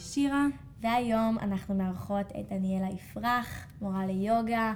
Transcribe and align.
שירה. 0.00 0.46
והיום 0.80 1.38
אנחנו 1.38 1.74
מארחות 1.74 2.26
את 2.40 2.48
דניאלה 2.52 2.88
יפרח, 2.88 3.66
מורה 3.80 4.06
ליוגה, 4.06 4.74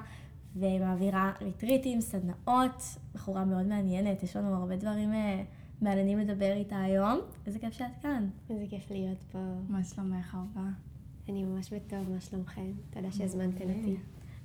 ומעבירה 0.57 1.33
ריטריטים, 1.41 2.01
סדנאות, 2.01 2.83
בחורה 3.15 3.45
מאוד 3.45 3.67
מעניינת, 3.67 4.23
יש 4.23 4.37
לנו 4.37 4.55
הרבה 4.55 4.77
דברים 4.77 5.13
אה, 5.13 5.43
מעניינים 5.81 6.19
לדבר 6.19 6.53
איתה 6.53 6.81
היום. 6.81 7.19
איזה 7.47 7.59
כיף 7.59 7.73
שאת 7.73 7.87
כאן. 8.03 8.29
איזה 8.51 8.65
כיף 8.71 8.91
להיות 8.91 9.19
פה. 9.33 9.39
מה 9.69 9.85
שלומך 9.85 10.35
אהובה? 10.35 10.71
אני 11.29 11.45
ממש 11.45 11.73
בטוב, 11.73 12.11
מה 12.11 12.21
שלומכם? 12.21 12.73
תודה 12.91 13.13
שהזמנתן 13.13 13.71
אותי. 13.71 13.97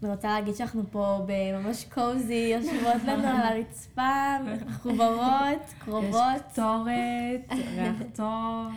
אני 0.04 0.12
רוצה 0.12 0.28
להגיד 0.28 0.56
שאנחנו 0.56 0.84
פה 0.92 1.26
בממש 1.26 1.84
קוזי, 1.84 2.54
יושבות 2.56 3.04
לנו 3.08 3.28
על 3.28 3.36
הרצפה, 3.36 4.38
מחוברות, 4.68 5.74
קרובות. 5.80 6.36
יש 6.36 6.42
קטורת, 6.52 7.52
ריח 7.76 8.02
טוב. 8.16 8.74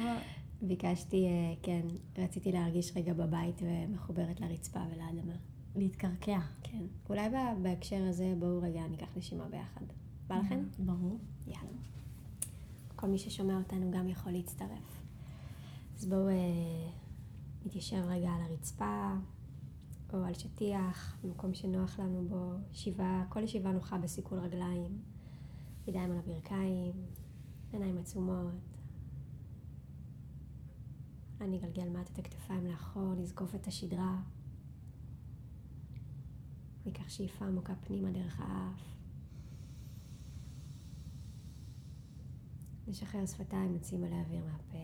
ביקשתי, 0.63 1.27
אה, 1.27 1.55
כן, 1.63 1.87
רציתי 2.19 2.53
להרגיש 2.53 2.97
רגע 2.97 3.15
בבית 3.15 3.63
ומחוברת 3.63 4.41
לרצפה 4.41 4.81
ולאדמה. 4.91 5.35
להתקרקע. 5.77 6.41
כן. 6.63 6.85
אולי 7.09 7.29
בהקשר 7.63 8.05
הזה 8.09 8.35
בואו 8.39 8.63
רגע 8.63 8.87
ניקח 8.91 9.17
נשימה 9.17 9.49
ביחד. 9.49 9.85
בא 10.27 10.37
לכם? 10.37 10.65
ברור. 10.79 11.19
יאללה. 11.47 11.79
כל 12.97 13.07
מי 13.07 13.19
ששומע 13.19 13.59
אותנו 13.59 13.91
גם 13.91 14.09
יכול 14.09 14.33
להצטרף. 14.33 15.03
אז 15.99 16.07
בואו 16.07 16.29
אה, 16.29 16.35
נתיישב 17.67 18.03
רגע 18.07 18.31
על 18.31 18.43
הרצפה, 18.43 19.13
או 20.13 20.25
על 20.25 20.35
שטיח, 20.35 21.17
במקום 21.25 21.55
שנוח 21.55 21.99
לנו 21.99 22.29
בו, 22.29 22.53
ישיבה, 22.73 23.25
כל 23.29 23.43
ישיבה 23.43 23.73
נוחה 23.73 23.99
בסיכול 23.99 24.39
רגליים, 24.39 24.99
ידיים 25.87 26.11
על 26.11 26.19
הברכיים, 26.19 26.93
עיניים 27.73 27.99
עצומות. 27.99 28.72
אני 31.43 31.59
אגלגל 31.59 31.89
מעט 31.89 32.11
את 32.11 32.19
הכתפיים 32.19 32.67
לאחור, 32.67 33.15
נזקוף 33.15 33.55
את 33.55 33.67
השדרה. 33.67 34.23
ניקח 36.87 37.09
שאיפה 37.09 37.45
עמוקה 37.45 37.75
פנימה 37.75 38.11
דרך 38.11 38.41
האף. 38.41 38.83
נשחרר 42.87 43.27
שפתיים, 43.27 43.73
נוציא 43.73 43.99
מלא 43.99 44.15
אוויר 44.15 44.45
מהפה. 44.45 44.79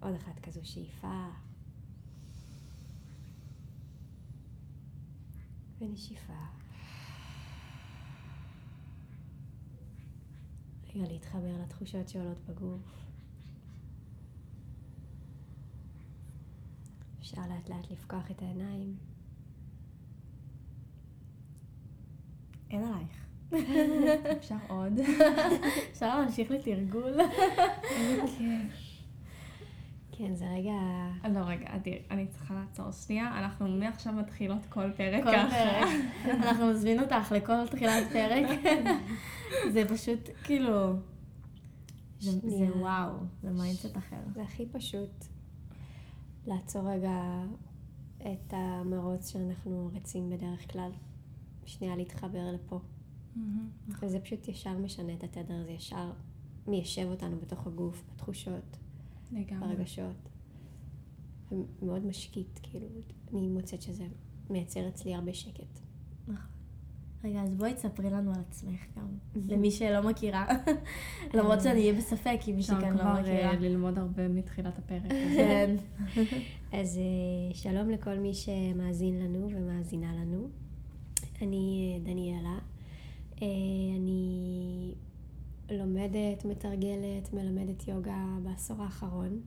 עוד 0.00 0.14
אחת 0.14 0.40
כזו 0.40 0.60
שאיפה. 0.64 1.26
ונשיפה. 5.80 6.65
רגע 10.96 11.12
להתחבר 11.12 11.62
לתחושות 11.62 12.08
שעולות 12.08 12.38
בגוף. 12.48 12.80
אפשר 17.20 17.40
לאט 17.50 17.68
לאט 17.68 17.90
לפקוח 17.90 18.30
את 18.30 18.42
העיניים. 18.42 18.96
אין 22.70 22.84
עלייך. 22.84 23.26
אפשר 24.38 24.56
עוד? 24.68 24.92
אפשר 25.92 26.20
להמשיך 26.20 26.50
לתרגול. 26.50 27.12
כן, 30.12 30.34
זה 30.34 30.44
רגע... 30.48 30.72
לא, 31.34 31.40
רגע, 31.40 31.66
אדיר, 31.76 31.98
אני 32.10 32.26
צריכה 32.26 32.54
לעצור 32.54 32.90
שנייה. 32.90 33.38
אנחנו 33.38 33.68
מעכשיו 33.68 34.12
מתחילות 34.12 34.66
כל 34.68 34.92
פרק 34.96 35.24
כל 35.24 35.32
ככה. 35.32 35.50
פרק. 35.50 35.88
אנחנו 36.44 36.70
מזמין 36.70 37.00
אותך 37.00 37.32
לכל 37.32 37.66
תחילת 37.66 38.04
פרק. 38.12 38.46
זה 39.72 39.84
פשוט, 39.88 40.20
כאילו... 40.44 40.92
זה 42.20 42.30
זה. 42.30 42.76
וואו, 42.76 43.12
זה 43.42 43.50
mindset 43.50 43.96
אחר. 43.96 44.20
זה 44.34 44.42
הכי 44.42 44.66
פשוט 44.66 45.24
לעצור 46.46 46.90
רגע 46.90 47.44
את 48.18 48.52
המרוץ 48.52 49.28
שאנחנו 49.28 49.90
רצים 49.94 50.30
בדרך 50.30 50.72
כלל. 50.72 50.90
שנייה 51.66 51.96
להתחבר 51.96 52.52
לפה. 52.52 52.80
וזה 54.02 54.20
פשוט 54.20 54.48
ישר 54.48 54.78
משנה 54.78 55.12
את 55.14 55.24
התדר, 55.24 55.64
זה 55.64 55.70
ישר 55.70 56.12
מיישב 56.66 57.06
אותנו 57.10 57.36
בתוך 57.40 57.66
הגוף, 57.66 58.04
בתחושות, 58.12 58.76
לגמרי. 59.32 59.68
ברגשות. 59.68 60.28
ומאוד 61.52 62.06
משקיט, 62.06 62.60
כאילו, 62.62 62.86
אני 63.32 63.48
מוצאת 63.48 63.82
שזה 63.82 64.06
מייצר 64.50 64.88
אצלי 64.88 65.14
הרבה 65.14 65.34
שקט. 65.34 65.80
רגע, 67.26 67.42
אז 67.42 67.54
בואי 67.54 67.74
תספרי 67.74 68.10
לנו 68.10 68.30
על 68.30 68.40
עצמך 68.48 68.80
גם, 68.96 69.06
למי 69.48 69.70
שלא 69.70 70.02
מכירה. 70.02 70.46
למרות 71.34 71.60
שאני 71.60 71.80
אהיה 71.80 71.92
בספק 71.92 72.38
אם 72.48 72.56
מישהי 72.56 72.74
אפשר 72.74 72.86
כאן 72.86 72.96
לא 72.96 73.00
כבר 73.02 73.20
מכירה. 73.20 73.50
אה, 73.50 73.56
ללמוד 73.56 73.98
הרבה 73.98 74.28
מתחילת 74.28 74.78
הפרק. 74.78 75.10
כן. 75.36 75.76
אז 76.80 76.98
אה, 76.98 77.54
שלום 77.54 77.90
לכל 77.90 78.18
מי 78.18 78.34
שמאזין 78.34 79.18
לנו 79.18 79.48
ומאזינה 79.52 80.12
לנו. 80.14 80.48
אני 81.42 81.94
אה, 81.94 82.04
דניאלה. 82.04 82.58
אני 83.96 84.94
לומדת, 85.70 86.44
מתרגלת, 86.44 87.32
מלמדת 87.32 87.88
יוגה 87.88 88.24
בעשור 88.42 88.82
האחרון. 88.82 89.40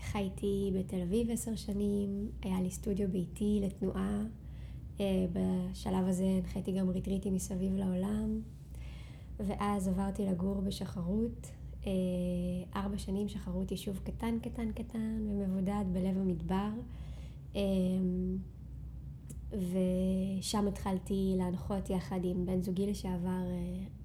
חייתי 0.00 0.72
בתל 0.74 1.00
אביב 1.02 1.30
עשר 1.30 1.56
שנים, 1.56 2.30
היה 2.42 2.60
לי 2.60 2.70
סטודיו 2.70 3.08
ביתי 3.08 3.60
לתנועה. 3.62 4.22
אה, 5.00 5.26
בשלב 5.32 6.08
הזה 6.08 6.24
הנחיתי 6.24 6.72
גם 6.72 6.88
ריטריטים 6.90 7.34
מסביב 7.34 7.76
לעולם. 7.76 8.40
ואז 9.40 9.88
עברתי 9.88 10.26
לגור 10.26 10.60
בשחרות. 10.60 11.50
אה, 11.86 11.92
ארבע 12.76 12.98
שנים 12.98 13.28
שחרות 13.28 13.70
יישוב 13.70 14.00
קטן, 14.04 14.38
קטן, 14.42 14.72
קטן 14.72 15.26
ומבודד 15.28 15.84
בלב 15.92 16.18
המדבר. 16.18 16.68
אה, 17.56 17.60
ושם 19.52 20.68
התחלתי 20.68 21.34
להנחות 21.36 21.90
יחד 21.90 22.20
עם 22.24 22.46
בן 22.46 22.62
זוגי 22.62 22.86
לשעבר 22.86 23.44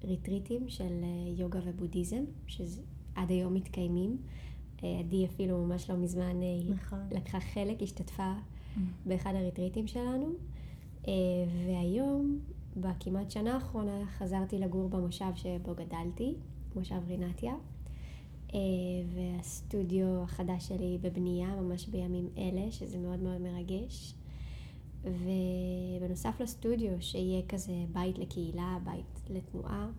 ריטריטים 0.04 0.68
של 0.68 1.04
יוגה 1.36 1.60
ובודהיזם, 1.64 2.24
שעד 2.46 3.30
היום 3.30 3.54
מתקיימים. 3.54 4.18
עדי 5.00 5.26
אפילו 5.26 5.64
ממש 5.64 5.90
לא 5.90 5.96
מזמן 5.96 6.36
נכון. 6.68 6.98
לקחה 7.10 7.40
חלק, 7.40 7.82
השתתפה 7.82 8.32
באחד 9.06 9.34
הריטריטים 9.34 9.86
שלנו. 9.86 10.26
אה, 11.08 11.12
והיום, 11.66 12.38
בכמעט 12.76 13.30
שנה 13.30 13.54
האחרונה, 13.54 14.06
חזרתי 14.06 14.58
לגור 14.58 14.88
במושב 14.88 15.30
שבו 15.34 15.74
גדלתי, 15.74 16.34
מושב 16.76 17.00
רינתיה. 17.08 17.54
אה, 18.54 18.58
והסטודיו 19.14 20.22
החדש 20.22 20.68
שלי 20.68 20.98
בבנייה 21.00 21.56
ממש 21.56 21.88
בימים 21.88 22.28
אלה, 22.38 22.72
שזה 22.72 22.98
מאוד 22.98 23.20
מאוד 23.20 23.40
מרגש. 23.40 24.14
ובנוסף 25.04 26.40
לסטודיו, 26.40 27.02
שיהיה 27.02 27.42
כזה 27.48 27.84
בית 27.92 28.18
לקהילה, 28.18 28.78
בית 28.84 29.22
לתנועה, 29.30 29.90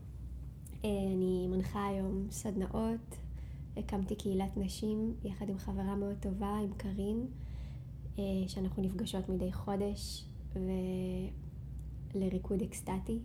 אה, 0.85 0.89
אני 1.15 1.47
מנחה 1.47 1.87
היום 1.87 2.27
סדנאות. 2.31 3.17
הקמתי 3.77 4.15
קהילת 4.15 4.57
נשים 4.57 5.13
יחד 5.23 5.49
עם 5.49 5.57
חברה 5.57 5.95
מאוד 5.95 6.15
טובה, 6.19 6.57
עם 6.63 6.73
קארין, 6.77 7.25
שאנחנו 8.47 8.83
נפגשות 8.83 9.29
מדי 9.29 9.53
חודש, 9.53 10.25
ולריקוד 12.13 12.61
אקסטטי. 12.61 13.19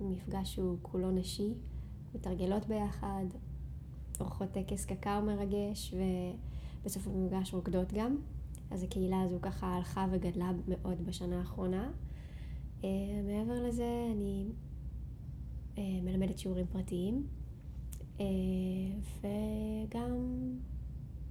המפגש 0.00 0.56
הוא 0.56 0.76
כולו 0.82 1.10
נשי, 1.10 1.54
מתרגלות 2.14 2.66
ביחד, 2.66 3.24
עורכות 4.18 4.48
טקס 4.52 4.84
קקאו 4.84 5.22
מרגש, 5.22 5.94
ובסוף 6.84 7.06
המפגש 7.06 7.54
רוקדות 7.54 7.92
גם. 7.92 8.16
אז 8.70 8.82
הקהילה 8.82 9.20
הזו 9.22 9.38
ככה 9.42 9.66
הלכה 9.66 10.06
וגדלה 10.10 10.50
מאוד 10.68 11.06
בשנה 11.06 11.38
האחרונה. 11.38 11.90
אה, 12.84 12.88
מעבר 13.26 13.62
לזה, 13.62 14.08
אני 14.12 14.46
אה, 15.78 15.82
מלמדת 16.02 16.38
שיעורים 16.38 16.66
פרטיים, 16.66 17.26
אה, 18.20 18.26
וגם 19.20 20.12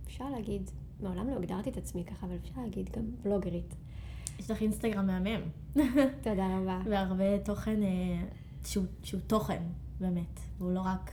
אפשר 0.07 0.29
להגיד, 0.29 0.71
מעולם 0.99 1.29
לא 1.29 1.35
הגדרתי 1.35 1.69
את 1.69 1.77
עצמי 1.77 2.03
ככה, 2.03 2.25
אבל 2.25 2.35
אפשר 2.35 2.61
להגיד 2.61 2.89
גם 2.89 3.05
בלוגרית. 3.23 3.75
יש 4.39 4.51
לך 4.51 4.61
אינסטגרם 4.61 5.07
מהמם. 5.07 5.41
תודה 6.23 6.57
רבה. 6.57 6.81
והרבה 6.85 7.39
תוכן 7.39 7.83
אה, 7.83 8.23
שהוא, 8.65 8.85
שהוא 9.03 9.21
תוכן, 9.27 9.63
באמת. 9.99 10.39
והוא 10.57 10.71
לא 10.71 10.79
רק 10.79 11.11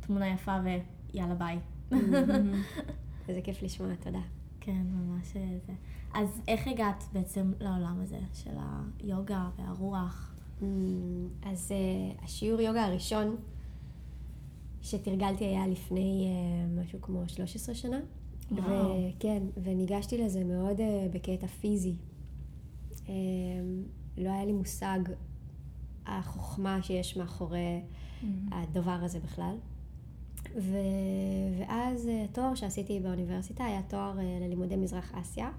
תמונה 0.00 0.28
יפה 0.28 0.56
ויאללה 1.12 1.34
ביי. 1.34 1.58
איזה 3.28 3.40
כיף 3.44 3.62
לשמוע, 3.62 3.94
תודה. 3.94 4.20
כן, 4.60 4.82
ממש 4.92 5.36
אה, 5.36 5.58
זה. 5.66 5.72
אז 6.14 6.40
איך 6.48 6.68
הגעת 6.68 7.04
בעצם 7.12 7.52
לעולם 7.60 8.00
הזה 8.02 8.18
של 8.34 8.50
היוגה 9.00 9.48
והרוח? 9.58 10.34
Mm, 10.60 10.64
אז 11.42 11.72
uh, 11.72 12.24
השיעור 12.24 12.60
יוגה 12.60 12.84
הראשון 12.84 13.36
שתרגלתי 14.82 15.44
היה 15.44 15.66
לפני 15.66 16.28
משהו 16.80 17.00
כמו 17.02 17.28
13 17.28 17.74
שנה. 17.74 18.00
וכן, 18.52 19.42
וניגשתי 19.62 20.18
לזה 20.18 20.44
מאוד 20.44 20.80
בקטע 21.12 21.46
פיזי. 21.46 21.94
Um, 23.06 23.10
לא 24.16 24.30
היה 24.30 24.44
לי 24.44 24.52
מושג 24.52 24.98
החוכמה 26.06 26.82
שיש 26.82 27.16
מאחורי 27.16 27.80
הדבר 28.52 28.98
הזה 29.02 29.20
בכלל. 29.20 29.56
ו... 30.56 30.76
ואז 31.58 32.08
אה, 32.08 32.24
תואר 32.32 32.54
שעשיתי 32.54 33.00
באוניברסיטה 33.00 33.64
היה 33.64 33.82
תואר 33.82 34.18
אה, 34.18 34.38
ללימודי 34.40 34.76
מזרח 34.76 35.12
אסיה, 35.14 35.50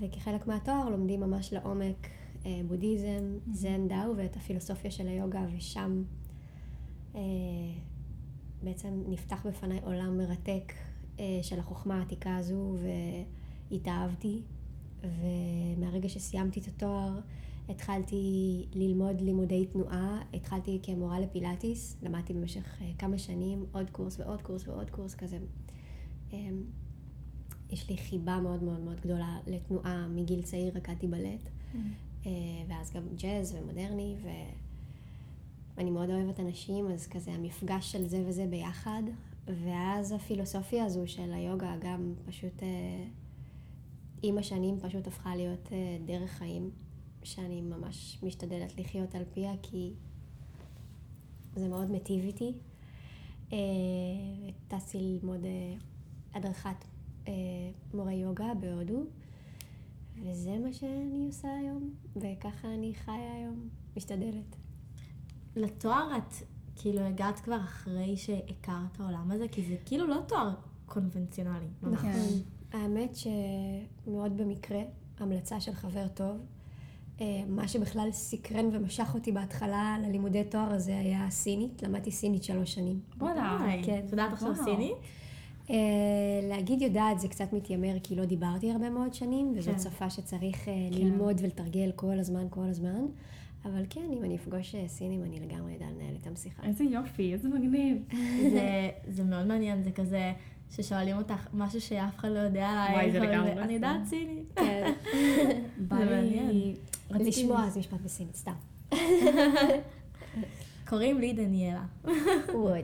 וכחלק 0.00 0.46
מהתואר 0.46 0.88
לומדים 0.88 1.20
ממש 1.20 1.52
לעומק 1.52 2.08
אה, 2.46 2.60
בודהיזם, 2.68 3.38
זן 3.52 3.88
דאו 3.88 4.16
ואת 4.16 4.36
הפילוסופיה 4.36 4.90
של 4.90 5.08
היוגה, 5.08 5.46
ושם 5.56 6.02
אה, 7.14 7.20
בעצם 8.62 9.02
נפתח 9.08 9.46
בפניי 9.46 9.80
עולם 9.82 10.18
מרתק 10.18 10.72
אה, 11.20 11.38
של 11.42 11.58
החוכמה 11.58 11.98
העתיקה 11.98 12.36
הזו, 12.36 12.76
והתאהבתי. 13.70 14.42
ומהרגע 15.02 16.08
שסיימתי 16.08 16.60
את 16.60 16.66
התואר, 16.66 17.20
התחלתי 17.68 18.64
ללמוד 18.74 19.20
לימודי 19.20 19.66
תנועה, 19.66 20.22
התחלתי 20.34 20.80
כמורה 20.82 21.20
לפילאטיס, 21.20 21.96
למדתי 22.02 22.34
במשך 22.34 22.82
אה, 22.82 22.90
כמה 22.98 23.18
שנים. 23.18 23.64
עוד 23.72 23.90
קורס 23.90 24.20
ועוד 24.20 24.42
קורס 24.42 24.68
ועוד 24.68 24.90
קורס 24.90 25.14
כזה. 25.14 25.38
אמ, 26.32 26.62
יש 27.70 27.90
לי 27.90 27.96
חיבה 27.96 28.40
מאוד 28.40 28.62
מאוד 28.62 28.80
מאוד 28.80 29.00
גדולה 29.00 29.38
לתנועה, 29.46 30.08
מגיל 30.08 30.42
צעיר 30.42 30.76
רקדתי 30.76 31.06
בלט, 31.06 31.48
אה, 32.26 32.30
ואז 32.68 32.92
גם 32.92 33.02
ג'אז 33.16 33.54
ומודרני, 33.54 34.16
ואני 35.76 35.90
מאוד 35.90 36.10
אוהבת 36.10 36.40
אנשים, 36.40 36.90
אז 36.90 37.06
כזה 37.06 37.30
המפגש 37.30 37.92
של 37.92 38.06
זה 38.06 38.22
וזה 38.26 38.46
ביחד, 38.50 39.02
ואז 39.64 40.12
הפילוסופיה 40.12 40.84
הזו 40.84 41.02
של 41.06 41.32
היוגה 41.32 41.74
גם 41.80 42.14
פשוט 42.26 42.62
אה, 42.62 43.04
עם 44.22 44.38
השנים 44.38 44.80
פשוט 44.80 45.06
הפכה 45.06 45.36
להיות 45.36 45.68
דרך 46.06 46.30
חיים. 46.30 46.70
שאני 47.22 47.60
ממש 47.60 48.18
משתדלת 48.22 48.78
לחיות 48.78 49.14
על 49.14 49.22
פיה, 49.34 49.52
כי 49.62 49.92
זה 51.56 51.68
מאוד 51.68 51.90
מיטיב 51.90 52.24
איתי. 52.24 52.52
אה, 53.52 53.58
טסתי 54.68 54.98
ללמוד 54.98 55.44
אה, 55.44 55.74
הדרכת 56.34 56.84
אה, 57.28 57.32
מורה 57.94 58.12
יוגה 58.12 58.54
בהודו, 58.60 59.02
וזה 60.22 60.58
מה 60.58 60.72
שאני 60.72 61.26
עושה 61.26 61.48
היום, 61.54 61.94
וככה 62.16 62.74
אני 62.74 62.94
חיה 62.94 63.32
היום, 63.34 63.68
משתדלת. 63.96 64.56
לתואר 65.56 66.16
את 66.16 66.34
כאילו 66.76 67.00
הגעת 67.00 67.38
כבר 67.38 67.60
אחרי 67.60 68.16
שהכרת 68.16 69.00
העולם 69.00 69.30
הזה, 69.30 69.48
כי 69.48 69.64
זה 69.64 69.76
כאילו 69.84 70.06
לא 70.06 70.20
תואר 70.28 70.54
קונבנציונלי. 70.86 71.66
נכון. 71.82 72.10
האמת 72.72 73.16
שמאוד 73.16 74.36
במקרה, 74.36 74.80
המלצה 75.18 75.60
של 75.60 75.72
חבר 75.72 76.08
טוב, 76.08 76.36
אה, 77.20 77.42
מה 77.48 77.68
שבכלל 77.68 78.08
סקרן 78.12 78.64
ומשך 78.72 79.10
אותי 79.14 79.32
בהתחלה 79.32 79.96
ללימודי 80.02 80.44
תואר 80.44 80.72
הזה 80.72 80.98
היה 80.98 81.26
סינית, 81.30 81.82
למדתי 81.82 82.10
סינית 82.10 82.44
שלוש 82.44 82.74
שנים. 82.74 83.00
וואלה, 83.18 83.58
כן. 83.82 84.02
את 84.06 84.10
יודעת 84.10 84.32
עכשיו 84.32 84.54
סינית? 84.64 84.96
Uh, 85.66 85.70
להגיד 86.42 86.82
יודעת 86.82 87.20
זה 87.20 87.28
קצת 87.28 87.52
מתיימר 87.52 87.96
כי 88.02 88.14
לא 88.14 88.24
דיברתי 88.24 88.70
הרבה 88.70 88.90
מאוד 88.90 89.14
שנים, 89.14 89.52
וזאת 89.56 89.74
כן. 89.74 89.80
שפה 89.80 90.10
שצריך 90.10 90.62
uh, 90.62 90.64
כן. 90.64 90.88
ללמוד 90.90 91.40
ולתרגל 91.42 91.90
כל 91.96 92.18
הזמן, 92.18 92.46
כל 92.50 92.64
הזמן. 92.68 93.06
אבל 93.64 93.84
כן, 93.90 94.10
אם 94.12 94.24
אני 94.24 94.36
אפגוש 94.36 94.74
סינים, 94.86 95.24
אני 95.24 95.40
לגמרי 95.40 95.76
אדע 95.76 95.86
לנהל 95.86 96.14
איתם 96.14 96.36
שיחה. 96.36 96.62
איזה 96.62 96.84
יופי, 96.84 97.32
איזה 97.32 97.48
מגניב. 97.48 97.96
זה, 98.52 98.90
זה 99.08 99.24
מאוד 99.24 99.46
מעניין, 99.46 99.82
זה 99.82 99.90
כזה 99.90 100.32
ששואלים 100.70 101.16
אותך 101.16 101.46
משהו 101.54 101.80
שאף 101.80 102.16
אחד 102.16 102.28
לא 102.28 102.38
יודע 102.38 102.68
עליי. 102.68 102.94
וואי, 102.94 103.10
זה 103.12 103.18
לגמרי. 103.18 103.52
אני 103.52 103.72
יודעת 103.72 104.04
סינית. 104.04 104.52
כן. 104.56 104.92
זה 105.88 105.94
מעניין. 105.94 106.74
לשמוע 107.10 107.70
זה 107.70 107.80
משפט 107.80 108.00
בסינית, 108.04 108.36
סתם. 108.36 108.52
קוראים 110.88 111.18
לי 111.18 111.32
דניאלה. 111.32 111.82
וואו, 112.54 112.74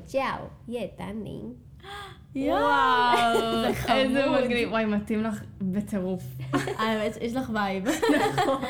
יטנינג. 0.69 1.53
וואו, 2.37 3.39
זה 3.67 3.75
חמוד. 3.75 3.99
איזה 3.99 4.25
מגניב. 4.31 4.69
וואי, 4.71 4.85
מתאים 4.85 5.23
לך 5.23 5.43
בטירוף. 5.61 6.23
האמת, 6.79 7.19
יש 7.21 7.33
לך 7.33 7.51
vibe. 7.55 7.85
נכון. 7.87 8.63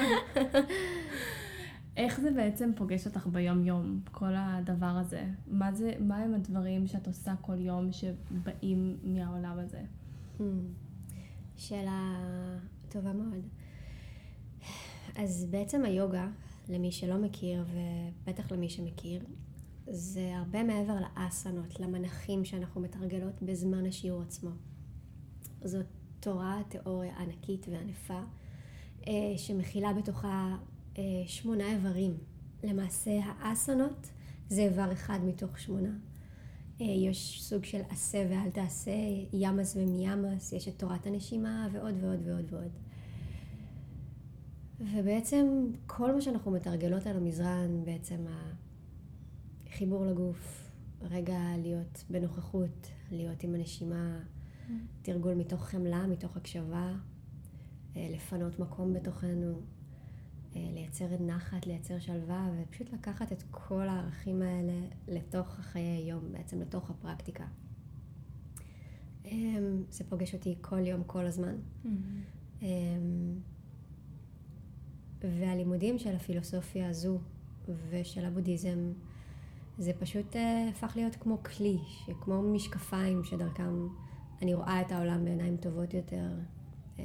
איך 1.96 2.20
זה 2.20 2.30
בעצם 2.30 2.70
פוגש 2.76 3.06
אותך 3.06 3.26
ביום-יום, 3.26 4.00
כל 4.12 4.32
הדבר 4.36 4.86
הזה? 4.86 5.24
מה 5.46 5.72
זה, 5.72 5.92
מה 6.00 6.16
הם 6.16 6.34
הדברים 6.34 6.86
שאת 6.86 7.06
עושה 7.06 7.34
כל 7.40 7.60
יום 7.60 7.92
שבאים 7.92 8.96
מהעולם 9.04 9.58
הזה? 9.58 9.80
Hmm. 10.38 10.42
שאלה 11.56 12.14
טובה 12.88 13.12
מאוד. 13.12 13.44
אז 15.16 15.46
בעצם 15.50 15.84
היוגה, 15.84 16.28
למי 16.68 16.92
שלא 16.92 17.16
מכיר, 17.18 17.64
ובטח 17.72 18.52
למי 18.52 18.68
שמכיר, 18.68 19.24
זה 19.86 20.36
הרבה 20.36 20.62
מעבר 20.62 20.96
לאסנות, 21.00 21.80
למנחים 21.80 22.44
שאנחנו 22.44 22.80
מתרגלות 22.80 23.42
בזמן 23.42 23.86
השיעור 23.86 24.22
עצמו. 24.22 24.50
זאת 25.64 25.86
תורה, 26.20 26.60
תיאוריה 26.68 27.16
ענקית 27.18 27.66
וענפה, 27.70 28.20
אה, 29.06 29.32
שמכילה 29.36 29.92
בתוכה 29.92 30.56
שמונה 31.26 31.72
איברים. 31.72 32.16
למעשה 32.64 33.20
האסנות 33.38 34.10
זה 34.48 34.62
איבר 34.62 34.92
אחד 34.92 35.18
מתוך 35.24 35.58
שמונה. 35.58 35.90
אה, 36.80 36.86
יש 36.86 37.42
סוג 37.42 37.64
של 37.64 37.80
עשה 37.88 38.26
ואל 38.30 38.50
תעשה, 38.50 38.90
ימאס 39.32 39.76
ומיאמאס, 39.76 40.52
יש 40.52 40.68
את 40.68 40.78
תורת 40.78 41.06
הנשימה 41.06 41.68
ועוד 41.72 41.94
ועוד 42.00 42.20
ועוד 42.24 42.52
ועוד. 42.52 42.70
ובעצם 44.80 45.66
כל 45.86 46.14
מה 46.14 46.20
שאנחנו 46.20 46.50
מתרגלות 46.50 47.06
על 47.06 47.16
המזרן, 47.16 47.84
בעצם 47.84 48.24
החיבור 49.66 50.06
לגוף, 50.06 50.70
רגע 51.02 51.38
להיות 51.62 52.04
בנוכחות, 52.10 52.88
להיות 53.10 53.42
עם 53.42 53.54
הנשימה, 53.54 54.18
תרגול 55.02 55.34
מתוך 55.34 55.64
חמלה, 55.64 56.06
מתוך 56.06 56.36
הקשבה, 56.36 56.92
אה, 57.96 58.08
לפנות 58.12 58.58
מקום 58.58 58.92
בתוכנו, 58.92 59.52
אה, 59.52 59.73
לייצר 60.54 61.06
נחת, 61.20 61.66
לייצר 61.66 61.98
שלווה, 61.98 62.48
ופשוט 62.58 62.92
לקחת 62.92 63.32
את 63.32 63.42
כל 63.50 63.88
הערכים 63.88 64.42
האלה 64.42 64.86
לתוך 65.08 65.58
החיי 65.58 65.82
היום, 65.82 66.32
בעצם 66.32 66.60
לתוך 66.60 66.90
הפרקטיקה. 66.90 67.44
אמ, 69.24 69.82
זה 69.90 70.04
פוגש 70.04 70.34
אותי 70.34 70.54
כל 70.60 70.86
יום, 70.86 71.04
כל 71.06 71.26
הזמן. 71.26 71.54
Mm-hmm. 71.84 72.64
והלימודים 75.20 75.98
של 75.98 76.16
הפילוסופיה 76.16 76.88
הזו 76.88 77.18
ושל 77.90 78.24
הבודהיזם, 78.24 78.92
זה 79.78 79.92
פשוט 79.98 80.36
אה, 80.36 80.68
הפך 80.68 80.92
להיות 80.96 81.16
כמו 81.16 81.42
כלי, 81.42 81.78
כמו 82.20 82.42
משקפיים 82.42 83.24
שדרכם 83.24 83.88
אני 84.42 84.54
רואה 84.54 84.80
את 84.80 84.92
העולם 84.92 85.24
בעיניים 85.24 85.56
טובות 85.56 85.94
יותר, 85.94 86.28
אה, 86.98 87.04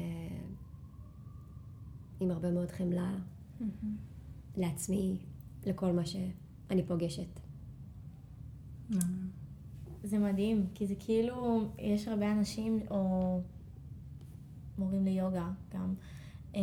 עם 2.19 2.31
הרבה 2.31 2.51
מאוד 2.51 2.71
חמלה. 2.71 3.11
לעצמי, 4.57 5.17
לכל 5.65 5.91
מה 5.91 6.05
שאני 6.05 6.83
פוגשת. 6.87 7.39
זה 10.03 10.19
מדהים, 10.19 10.65
כי 10.73 10.87
זה 10.87 10.95
כאילו, 10.99 11.61
יש 11.79 12.07
הרבה 12.07 12.31
אנשים, 12.31 12.79
או 12.89 13.41
מורים 14.77 15.05
ליוגה 15.05 15.51
גם, 15.73 15.93
אה, 16.55 16.61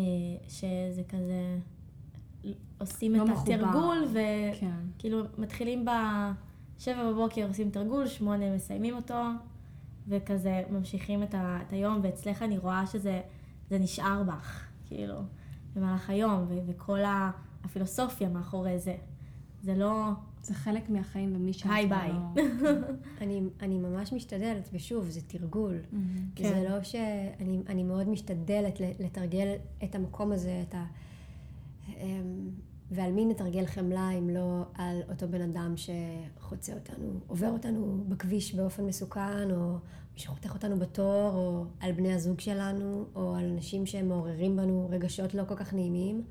שזה 0.48 1.02
כזה, 1.08 1.58
עושים 2.78 3.14
לא 3.14 3.24
את 3.24 3.28
מחובר. 3.28 3.54
התרגול, 3.54 4.08
וכאילו 4.10 5.22
כן. 5.36 5.42
מתחילים 5.42 5.84
בשבע 5.84 7.12
בבוקר 7.12 7.48
עושים 7.48 7.70
תרגול, 7.70 8.06
שמונה 8.06 8.54
מסיימים 8.54 8.96
אותו, 8.96 9.22
וכזה 10.08 10.62
ממשיכים 10.70 11.22
את, 11.22 11.34
ה, 11.34 11.58
את 11.66 11.72
היום, 11.72 12.00
ואצלך 12.02 12.42
אני 12.42 12.58
רואה 12.58 12.86
שזה 12.86 13.20
נשאר 13.70 14.22
בך, 14.22 14.66
כאילו, 14.86 15.20
במהלך 15.76 16.10
היום, 16.10 16.44
ו, 16.48 16.58
וכל 16.66 16.98
הפילוסופיה 17.64 18.28
מאחורי 18.28 18.78
זה. 18.78 18.96
זה 19.62 19.74
לא... 19.74 20.10
זה 20.42 20.54
חלק 20.54 20.90
מהחיים 20.90 21.36
ומי 21.36 21.52
שאת 21.52 21.70
היי 21.70 21.86
ביי. 21.86 22.12
לא... 22.12 22.42
אני, 23.20 23.42
אני 23.60 23.78
ממש 23.78 24.12
משתדלת, 24.12 24.68
ושוב, 24.72 25.10
זה 25.10 25.20
תרגול. 25.26 25.78
Mm-hmm, 25.78 25.96
כן. 26.34 26.48
זה 26.48 26.68
לא 26.68 26.82
שאני 26.82 27.62
אני 27.68 27.82
מאוד 27.82 28.08
משתדלת 28.08 28.80
לתרגל 28.80 29.54
את 29.84 29.94
המקום 29.94 30.32
הזה, 30.32 30.64
את 30.68 30.74
ה... 30.74 30.84
אמ, 31.88 32.50
ועל 32.90 33.12
מי 33.12 33.24
נתרגל 33.24 33.66
חמלה 33.66 34.10
אם 34.10 34.30
לא 34.30 34.62
על 34.74 35.02
אותו 35.08 35.28
בן 35.28 35.40
אדם 35.40 35.74
שחוצה 35.76 36.74
אותנו, 36.74 37.20
עובר 37.26 37.50
אותנו 37.50 38.04
בכביש 38.08 38.54
באופן 38.54 38.84
מסוכן, 38.84 39.50
או 39.50 39.78
שחותך 40.16 40.54
אותנו 40.54 40.78
בתור, 40.78 41.30
או 41.34 41.64
על 41.80 41.92
בני 41.92 42.12
הזוג 42.12 42.40
שלנו, 42.40 43.04
או 43.14 43.34
על 43.34 43.44
אנשים 43.44 43.86
שמעוררים 43.86 44.56
בנו 44.56 44.88
רגשות 44.90 45.34
לא 45.34 45.42
כל 45.48 45.56
כך 45.56 45.74
נעימים. 45.74 46.24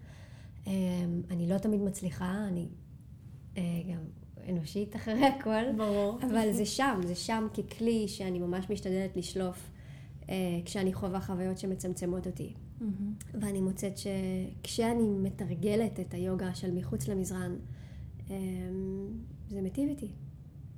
אמ, 0.67 1.21
אני 1.31 1.47
לא 1.47 1.57
תמיד 1.57 1.81
מצליחה, 1.81 2.45
אני 2.47 2.67
אה, 3.57 3.63
גם 3.93 3.99
אנושית 4.49 4.95
אחרי 4.95 5.25
הכל. 5.25 5.71
ברור. 5.77 6.19
אבל 6.21 6.51
זה 6.51 6.65
שם, 6.65 6.99
זה 7.05 7.15
שם 7.15 7.47
ככלי 7.53 8.07
שאני 8.07 8.39
ממש 8.39 8.69
משתדלת 8.69 9.17
לשלוף 9.17 9.69
אה, 10.29 10.35
כשאני 10.65 10.93
חווה 10.93 11.21
חוויות 11.21 11.57
שמצמצמות 11.57 12.27
אותי. 12.27 12.53
Mm-hmm. 12.53 12.83
ואני 13.33 13.61
מוצאת 13.61 13.93
שכשאני 13.97 15.09
מתרגלת 15.09 15.99
את 15.99 16.13
היוגה 16.13 16.55
של 16.55 16.71
מחוץ 16.71 17.07
למזרן, 17.07 17.55
אמ, 18.29 18.35
זה 19.49 19.61
מיטיב 19.61 19.89
איתי, 19.89 20.11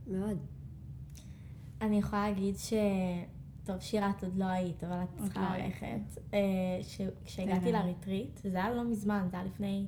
מאוד. 0.07 0.37
אני 1.81 1.97
יכולה 1.97 2.29
להגיד 2.29 2.57
ש... 2.57 2.73
טוב, 3.67 3.79
שירה, 3.79 4.09
את 4.17 4.23
עוד 4.23 4.35
לא 4.35 4.45
היית, 4.45 4.83
אבל 4.83 5.03
את 5.03 5.21
צריכה 5.23 5.53
הייתי. 5.53 5.85
ללכת. 5.85 6.21
אה, 6.33 6.39
כשהגעתי. 7.25 7.71
לריטריט, 7.71 8.39
זה 8.43 8.57
היה 8.57 8.75
לא 8.75 8.83
מזמן, 8.83 9.27
זה 9.31 9.37
היה 9.37 9.45
לפני 9.45 9.85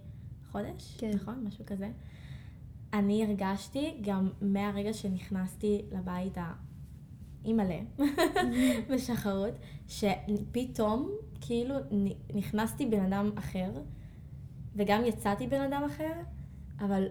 חודש, 0.52 0.98
כן. 0.98 1.12
נכון? 1.16 1.44
משהו 1.48 1.66
כזה. 1.66 1.92
אני 2.94 3.26
הרגשתי 3.26 3.98
גם 4.02 4.30
מהרגע 4.42 4.94
שנכנסתי 4.94 5.82
לבית 5.92 6.38
האימא'לה 7.44 7.80
בשחרות, 8.94 9.54
שפתאום 9.88 11.12
כאילו 11.42 11.76
נכנסתי 12.34 12.86
בן 12.86 13.14
אדם 13.14 13.32
אחר, 13.36 13.72
וגם 14.76 15.06
יצאתי 15.06 15.48
בן 15.48 15.62
אדם 15.62 15.84
אחר, 15.86 16.14
אבל 16.80 17.08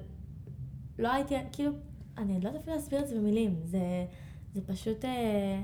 לא 0.98 1.12
הייתי, 1.12 1.34
כאילו, 1.52 1.72
אני 2.18 2.40
לא 2.40 2.48
יודעת 2.48 2.62
אפילו 2.62 2.76
להסביר 2.76 3.00
את 3.00 3.08
זה 3.08 3.16
במילים. 3.18 3.60
זה, 3.64 4.06
זה 4.58 4.66
פשוט... 4.66 5.04
אה, 5.04 5.62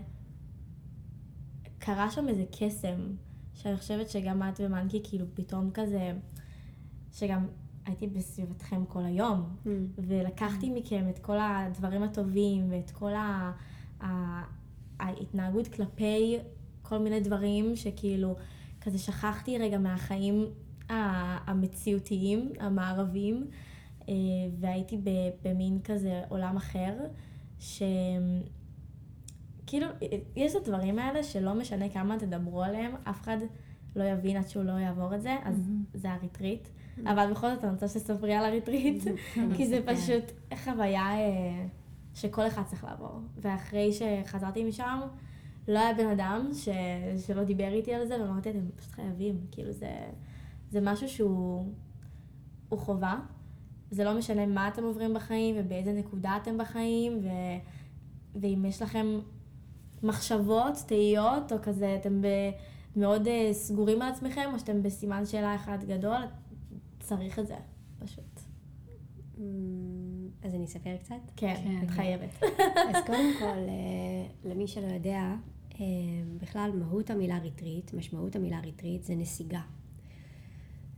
קרה 1.79 2.11
שם 2.11 2.29
איזה 2.29 2.45
קסם, 2.59 2.97
שאני 3.55 3.77
חושבת 3.77 4.11
שגם 4.11 4.43
את 4.43 4.61
ומנקי 4.61 5.01
כאילו 5.05 5.27
פתאום 5.35 5.71
כזה, 5.75 6.13
שגם 7.13 7.47
הייתי 7.87 8.07
בסביבתכם 8.07 8.85
כל 8.89 9.05
היום, 9.05 9.57
Mm. 9.65 9.69
ולקחתי 9.99 10.71
מכם 10.71 11.07
את 11.11 11.19
כל 11.19 11.37
הדברים 11.41 12.03
הטובים 12.03 12.67
ואת 12.71 12.91
כל 12.91 13.15
ה... 13.15 13.53
ה... 14.01 14.07
ההתנהגות 15.01 15.69
כלפי 15.69 16.39
כל 16.83 16.99
מיני 16.99 17.21
דברים 17.21 17.77
שכאילו 17.77 18.37
כזה 18.81 18.99
שכחתי 18.99 19.59
רגע 19.59 19.79
מהחיים 19.79 20.47
המציאותיים, 20.89 22.53
המערביים, 22.61 23.47
אה, 24.09 24.15
והייתי 24.61 24.99
במין 25.45 25.79
כזה 25.85 26.23
עולם 26.29 26.57
אחר, 26.57 26.95
ש... 27.59 27.83
כאילו, 29.67 29.87
יש 30.37 30.57
את 30.57 30.61
הדברים 30.61 30.99
האלה 30.99 31.23
שלא 31.23 31.55
משנה 31.55 31.89
כמה 31.89 32.19
תדברו 32.19 32.63
עליהם, 32.63 32.95
אף 33.11 33.23
אחד 33.23 33.37
לא 33.97 34.05
יבין 34.05 34.37
עד 34.37 34.49
שהוא 34.49 34.65
לא 34.65 34.73
יעבור 34.73 35.15
את 35.15 35.23
זה, 35.23 35.37
אז 35.45 35.71
זה 35.95 36.13
הריטריט. 36.13 36.69
אבל 37.07 37.31
בכל 37.31 37.51
זאת 37.55 37.65
אני 37.65 37.73
רוצה 37.73 37.89
שתספרי 37.89 38.35
על 38.35 38.45
הריטריט, 38.45 39.05
כי 39.57 39.67
זה 39.67 39.79
אספר. 39.79 39.95
פשוט 39.95 40.33
חוויה 40.65 41.19
אה, 41.19 41.67
שכל 42.15 42.47
אחד 42.47 42.63
צריך 42.67 42.85
לעבור. 42.85 43.21
ואחרי 43.39 43.91
שחזרתי 43.93 44.65
משם, 44.65 45.01
לא 45.69 45.79
היה 45.79 45.95
בן 45.95 46.07
אדם 46.07 46.49
ש... 46.53 46.69
שלא 47.27 47.45
דיבר 47.45 47.73
איתי 47.73 47.95
על 47.95 48.07
זה, 48.07 48.23
ואמרתי, 48.23 48.51
אתם 48.51 48.71
פשוט 48.77 48.93
חייבים. 48.93 49.41
כאילו, 49.51 49.73
זה, 49.73 49.91
זה 50.71 50.81
משהו 50.83 51.09
שהוא 51.09 51.73
הוא 52.69 52.79
חובה. 52.79 53.17
זה 53.91 54.05
לא 54.05 54.19
משנה 54.19 54.47
מה 54.47 54.69
אתם 54.69 54.85
עוברים 54.85 55.15
בחיים 55.15 55.55
ובאיזה 55.59 55.93
נקודה 55.93 56.39
אתם 56.43 56.59
בחיים, 56.59 57.21
ו... 57.23 57.29
ואם 58.35 58.65
יש 58.69 58.83
לכם 58.83 59.07
מחשבות, 60.05 60.75
תהיות, 60.87 61.53
או 61.53 61.57
כזה, 61.63 61.97
אתם 62.01 62.23
ב... 62.23 62.27
מאוד 62.97 63.29
אה, 63.29 63.49
סגורים 63.53 64.03
על 64.03 64.13
עצמכם, 64.13 64.51
או 64.53 64.59
שאתם 64.59 64.83
בסימן 64.83 65.27
שאלה 65.27 65.55
אחד 65.55 65.79
גדול, 65.87 66.23
צריך 67.01 67.39
את 67.39 67.47
זה, 67.47 67.57
פשוט. 67.99 68.41
Mm, 69.37 69.41
אז 70.43 70.55
אני 70.55 70.65
אספר 70.65 70.97
קצת. 70.97 71.15
כן, 71.37 71.55
כן. 71.65 71.81
את 71.85 71.91
חייבת. 71.91 72.43
אז 72.95 73.05
קודם 73.07 73.35
כל, 73.39 73.45
אה, 73.45 74.51
למי 74.51 74.67
שלא 74.67 74.87
יודע, 74.87 75.35
אה, 75.81 75.87
בכלל 76.39 76.71
מהות 76.75 77.11
המילה 77.11 77.39
retreat, 77.39 77.95
משמעות 77.95 78.37
המילה 78.37 78.61
retreat 78.61 79.03
זה 79.03 79.15
נסיגה. 79.15 79.61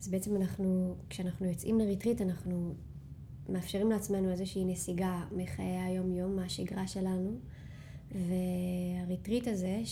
אז 0.00 0.08
בעצם 0.08 0.36
אנחנו, 0.36 0.94
כשאנחנו 1.10 1.46
יוצאים 1.46 1.78
לריטריט, 1.78 2.22
אנחנו 2.22 2.74
מאפשרים 3.48 3.90
לעצמנו 3.90 4.30
איזושהי 4.30 4.64
נסיגה 4.64 5.24
מחיי 5.32 5.78
היום-יום, 5.78 6.36
מהשגרה 6.36 6.86
שלנו. 6.86 7.38
והריטריט 8.14 9.48
הזה, 9.48 9.82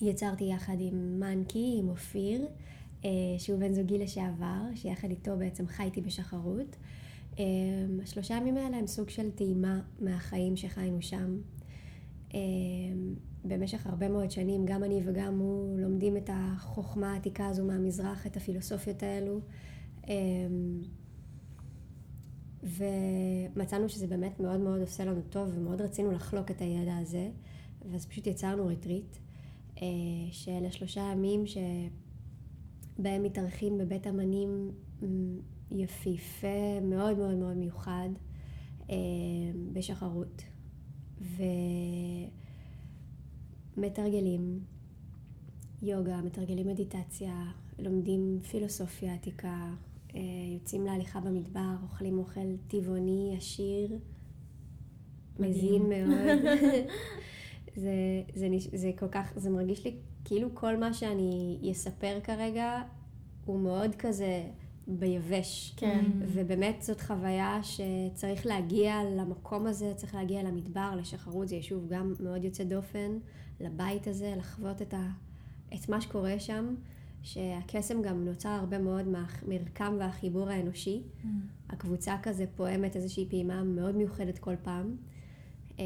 שיצרתי 0.00 0.44
יחד 0.44 0.76
עם 0.80 1.20
מנקי, 1.20 1.76
עם 1.78 1.88
אופיר, 1.88 2.46
אה, 3.04 3.10
שהוא 3.38 3.60
בן 3.60 3.72
זוגי 3.72 3.98
לשעבר, 3.98 4.62
שיחד 4.74 5.10
איתו 5.10 5.36
בעצם 5.36 5.66
חייתי 5.66 6.00
בשחרות. 6.00 6.76
אה, 7.38 7.44
השלושה 8.02 8.34
ימים 8.34 8.56
האלה 8.56 8.76
הם 8.76 8.86
סוג 8.86 9.10
של 9.10 9.30
טעימה 9.30 9.80
מהחיים 10.00 10.56
שחיינו 10.56 11.02
שם. 11.02 11.38
אה, 12.34 12.40
במשך 13.44 13.86
הרבה 13.86 14.08
מאוד 14.08 14.30
שנים, 14.30 14.64
גם 14.66 14.84
אני 14.84 15.00
וגם 15.04 15.38
הוא 15.38 15.78
לומדים 15.78 16.16
את 16.16 16.30
החוכמה 16.32 17.12
העתיקה 17.12 17.46
הזו 17.46 17.64
מהמזרח, 17.64 18.26
את 18.26 18.36
הפילוסופיות 18.36 19.02
האלו. 19.02 19.40
אה, 22.64 22.68
ומצאנו 23.56 23.88
שזה 23.88 24.06
באמת 24.06 24.40
מאוד 24.40 24.60
מאוד 24.60 24.80
עושה 24.80 25.04
לנו 25.04 25.20
טוב, 25.30 25.50
ומאוד 25.54 25.80
רצינו 25.80 26.12
לחלוק 26.12 26.50
את 26.50 26.60
הידע 26.60 26.96
הזה, 26.96 27.30
ואז 27.90 28.06
פשוט 28.06 28.26
יצרנו 28.26 28.66
ריטריט, 28.66 29.16
אה, 29.82 29.86
שאלה 30.30 30.70
שלושה 30.70 31.00
ימים 31.00 31.44
שבהם 31.46 33.22
מתארחים 33.22 33.78
בבית 33.78 34.06
אמנים 34.06 34.70
מ, 35.02 35.38
יפהפה, 35.70 36.80
מאוד 36.82 37.18
מאוד 37.18 37.34
מאוד 37.34 37.56
מיוחד, 37.56 38.08
אה, 38.90 38.96
בשחרות. 39.72 40.42
ומתרגלים 43.76 44.60
יוגה, 45.82 46.20
מתרגלים 46.22 46.66
מדיטציה, 46.66 47.44
לומדים 47.78 48.38
פילוסופיה 48.50 49.14
עתיקה, 49.14 49.48
אה, 49.48 49.93
יוצאים 50.54 50.84
להליכה 50.84 51.20
במדבר, 51.20 51.74
אוכלים 51.82 52.18
אוכל 52.18 52.56
טבעוני, 52.68 53.34
עשיר, 53.36 53.98
מזין 55.38 55.82
מאוד. 55.82 56.38
זה, 57.76 57.92
זה, 58.34 58.48
זה 58.72 58.90
כל 58.98 59.08
כך, 59.08 59.32
זה 59.36 59.50
מרגיש 59.50 59.84
לי 59.84 59.96
כאילו 60.24 60.48
כל 60.54 60.76
מה 60.76 60.94
שאני 60.94 61.58
אספר 61.72 62.18
כרגע 62.22 62.82
הוא 63.44 63.60
מאוד 63.60 63.94
כזה 63.94 64.44
ביבש. 64.86 65.74
כן. 65.76 66.04
ובאמת 66.20 66.82
זאת 66.82 67.00
חוויה 67.00 67.60
שצריך 67.62 68.46
להגיע 68.46 69.00
למקום 69.16 69.66
הזה, 69.66 69.92
צריך 69.96 70.14
להגיע 70.14 70.42
למדבר, 70.42 70.90
לשחרות, 70.98 71.48
זה 71.48 71.54
יישוב 71.54 71.88
גם 71.88 72.12
מאוד 72.20 72.44
יוצא 72.44 72.64
דופן, 72.64 73.18
לבית 73.60 74.06
הזה, 74.06 74.34
לחוות 74.38 74.82
את, 74.82 74.94
ה, 74.94 75.10
את 75.74 75.88
מה 75.88 76.00
שקורה 76.00 76.38
שם, 76.38 76.74
שהקסם 77.24 78.02
גם 78.02 78.24
נוצר 78.24 78.48
הרבה 78.48 78.78
מאוד 78.78 79.08
מהמרקם 79.08 79.96
והחיבור 79.98 80.48
האנושי. 80.48 81.02
הקבוצה 81.68 82.16
כזה 82.22 82.44
פועמת 82.56 82.96
איזושהי 82.96 83.26
פעימה 83.28 83.62
מאוד 83.62 83.96
מיוחדת 83.96 84.38
כל 84.38 84.54
פעם. 84.62 84.96
אה, 85.78 85.84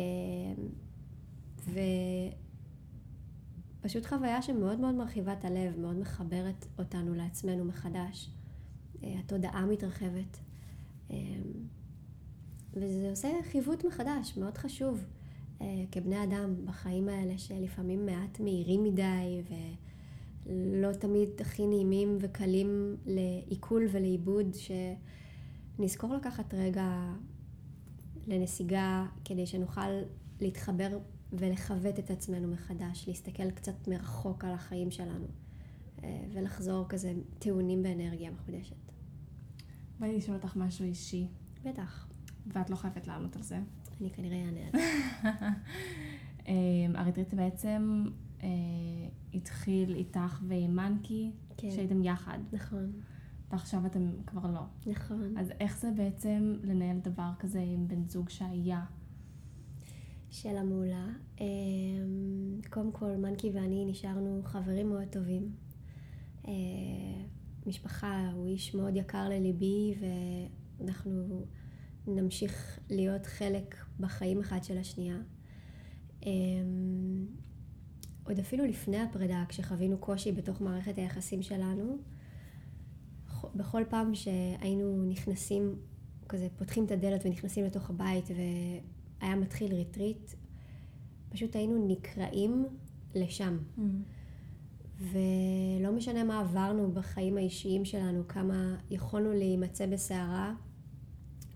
ופשוט 3.84 4.06
חוויה 4.06 4.42
שמאוד 4.42 4.80
מאוד 4.80 4.94
מרחיבה 4.94 5.32
את 5.32 5.44
הלב, 5.44 5.78
מאוד 5.78 5.96
מחברת 5.96 6.66
אותנו 6.78 7.14
לעצמנו 7.14 7.64
מחדש. 7.64 8.30
אה, 9.02 9.14
התודעה 9.18 9.66
מתרחבת. 9.66 10.38
אה, 11.10 11.16
וזה 12.72 13.10
עושה 13.10 13.28
חיווט 13.50 13.84
מחדש, 13.84 14.36
מאוד 14.36 14.58
חשוב 14.58 15.04
כבני 15.92 16.24
אדם 16.24 16.66
בחיים 16.66 17.08
האלה 17.08 17.38
שלפעמים 17.38 18.06
מעט 18.06 18.40
מהירים 18.40 18.84
מדי 18.84 19.42
ולא 20.48 20.92
תמיד 20.92 21.28
הכי 21.40 21.66
נעימים 21.66 22.18
וקלים 22.20 22.96
לעיכול 23.06 23.86
ולעיבוד, 23.90 24.56
שנזכור 25.78 26.14
לקחת 26.14 26.54
רגע 26.54 27.12
לנסיגה 28.26 29.06
כדי 29.24 29.46
שנוכל 29.46 29.90
להתחבר 30.40 30.98
ולכבט 31.32 31.98
את 31.98 32.10
עצמנו 32.10 32.48
מחדש, 32.48 33.04
להסתכל 33.08 33.50
קצת 33.50 33.88
מרחוק 33.88 34.44
על 34.44 34.52
החיים 34.52 34.90
שלנו 34.90 35.26
אה, 36.04 36.24
ולחזור 36.32 36.88
כזה 36.88 37.12
טעונים 37.38 37.82
באנרגיה 37.82 38.30
מחודשת. 38.30 38.76
בא 39.98 40.06
לי 40.06 40.16
לשאול 40.16 40.36
אותך 40.36 40.56
משהו 40.56 40.84
אישי, 40.84 41.26
בטח, 41.64 42.08
ואת 42.46 42.70
לא 42.70 42.76
חייבת 42.76 43.06
לענות 43.06 43.36
על 43.36 43.42
זה. 43.42 43.58
אני 44.00 44.10
כנראה 44.10 44.44
אענה 44.44 44.60
על 44.66 44.72
זה. 44.72 44.88
הריטריט 46.98 47.34
בעצם 47.34 48.04
אה, 48.42 48.48
התחיל 49.34 49.94
איתך 49.94 50.42
ועם 50.48 50.76
מנקי, 50.76 51.32
כן. 51.56 51.70
שהייתם 51.70 52.02
יחד, 52.02 52.38
נכון, 52.52 52.92
ועכשיו 53.50 53.86
אתם 53.86 54.10
כבר 54.26 54.50
לא. 54.50 54.92
נכון. 54.92 55.38
אז 55.38 55.52
איך 55.60 55.78
זה 55.78 55.90
בעצם 55.96 56.54
לנהל 56.62 56.98
דבר 56.98 57.30
כזה 57.38 57.60
עם 57.60 57.88
בן 57.88 58.08
זוג 58.08 58.28
שהיה? 58.28 58.84
שאלה 60.30 60.62
מעולה. 60.62 61.06
אמ, 61.40 61.46
קודם 62.70 62.92
כל, 62.92 63.16
מנקי 63.16 63.50
ואני 63.50 63.84
נשארנו 63.84 64.40
חברים 64.44 64.88
מאוד 64.88 65.08
טובים. 65.10 65.52
אה, 66.48 66.52
משפחה, 67.66 68.30
הוא 68.34 68.46
איש 68.46 68.74
מאוד 68.74 68.96
יקר 68.96 69.28
לליבי, 69.28 69.94
ואנחנו 70.80 71.44
נמשיך 72.06 72.78
להיות 72.90 73.26
חלק 73.26 73.76
בחיים 74.00 74.40
אחד 74.40 74.64
של 74.64 74.78
השנייה. 74.78 75.16
עוד 78.28 78.38
אפילו 78.38 78.66
לפני 78.66 79.00
הפרידה, 79.00 79.44
כשחווינו 79.48 79.98
קושי 79.98 80.32
בתוך 80.32 80.60
מערכת 80.60 80.98
היחסים 80.98 81.42
שלנו, 81.42 81.98
בכל 83.54 83.82
פעם 83.88 84.14
שהיינו 84.14 85.04
נכנסים 85.10 85.74
כזה 86.28 86.48
פותחים 86.56 86.84
את 86.84 86.90
הדלת 86.90 87.26
ונכנסים 87.26 87.64
לתוך 87.64 87.90
הבית 87.90 88.24
והיה 89.20 89.36
מתחיל 89.36 89.74
ריטריט, 89.74 90.32
פשוט 91.28 91.56
היינו 91.56 91.86
נקראים 91.88 92.66
לשם. 93.14 93.58
ולא 94.98 95.92
משנה 95.92 96.24
מה 96.24 96.40
עברנו 96.40 96.92
בחיים 96.92 97.36
האישיים 97.36 97.84
שלנו, 97.84 98.28
כמה 98.28 98.76
יכולנו 98.90 99.32
להימצא 99.32 99.86
בסערה, 99.86 100.54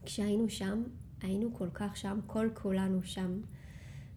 כשהיינו 0.04 0.48
שם, 0.48 0.82
היינו 1.20 1.54
כל 1.54 1.68
כך 1.74 1.96
שם, 1.96 2.20
כל 2.26 2.48
כולנו 2.54 3.02
שם, 3.02 3.40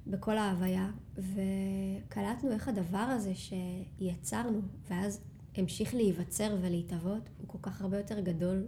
בכל 0.08 0.38
ההוויה, 0.38 0.92
וקלטנו 1.18 2.52
איך 2.52 2.68
הדבר 2.68 2.98
הזה 2.98 3.34
שיצרנו, 3.36 4.62
ואז 4.90 5.22
המשיך 5.56 5.96
להיווצר 5.96 6.58
ולהתהוות, 6.62 7.30
הוא 7.38 7.48
כל 7.48 7.58
כך 7.62 7.82
הרבה 7.82 7.98
יותר 7.98 8.20
גדול 8.20 8.68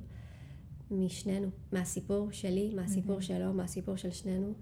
משנינו, 0.91 1.47
מהסיפור 1.71 2.31
שלי, 2.31 2.73
מהסיפור 2.75 3.21
שלו, 3.21 3.53
מהסיפור 3.53 3.95
של 3.95 4.11
שנינו, 4.11 4.53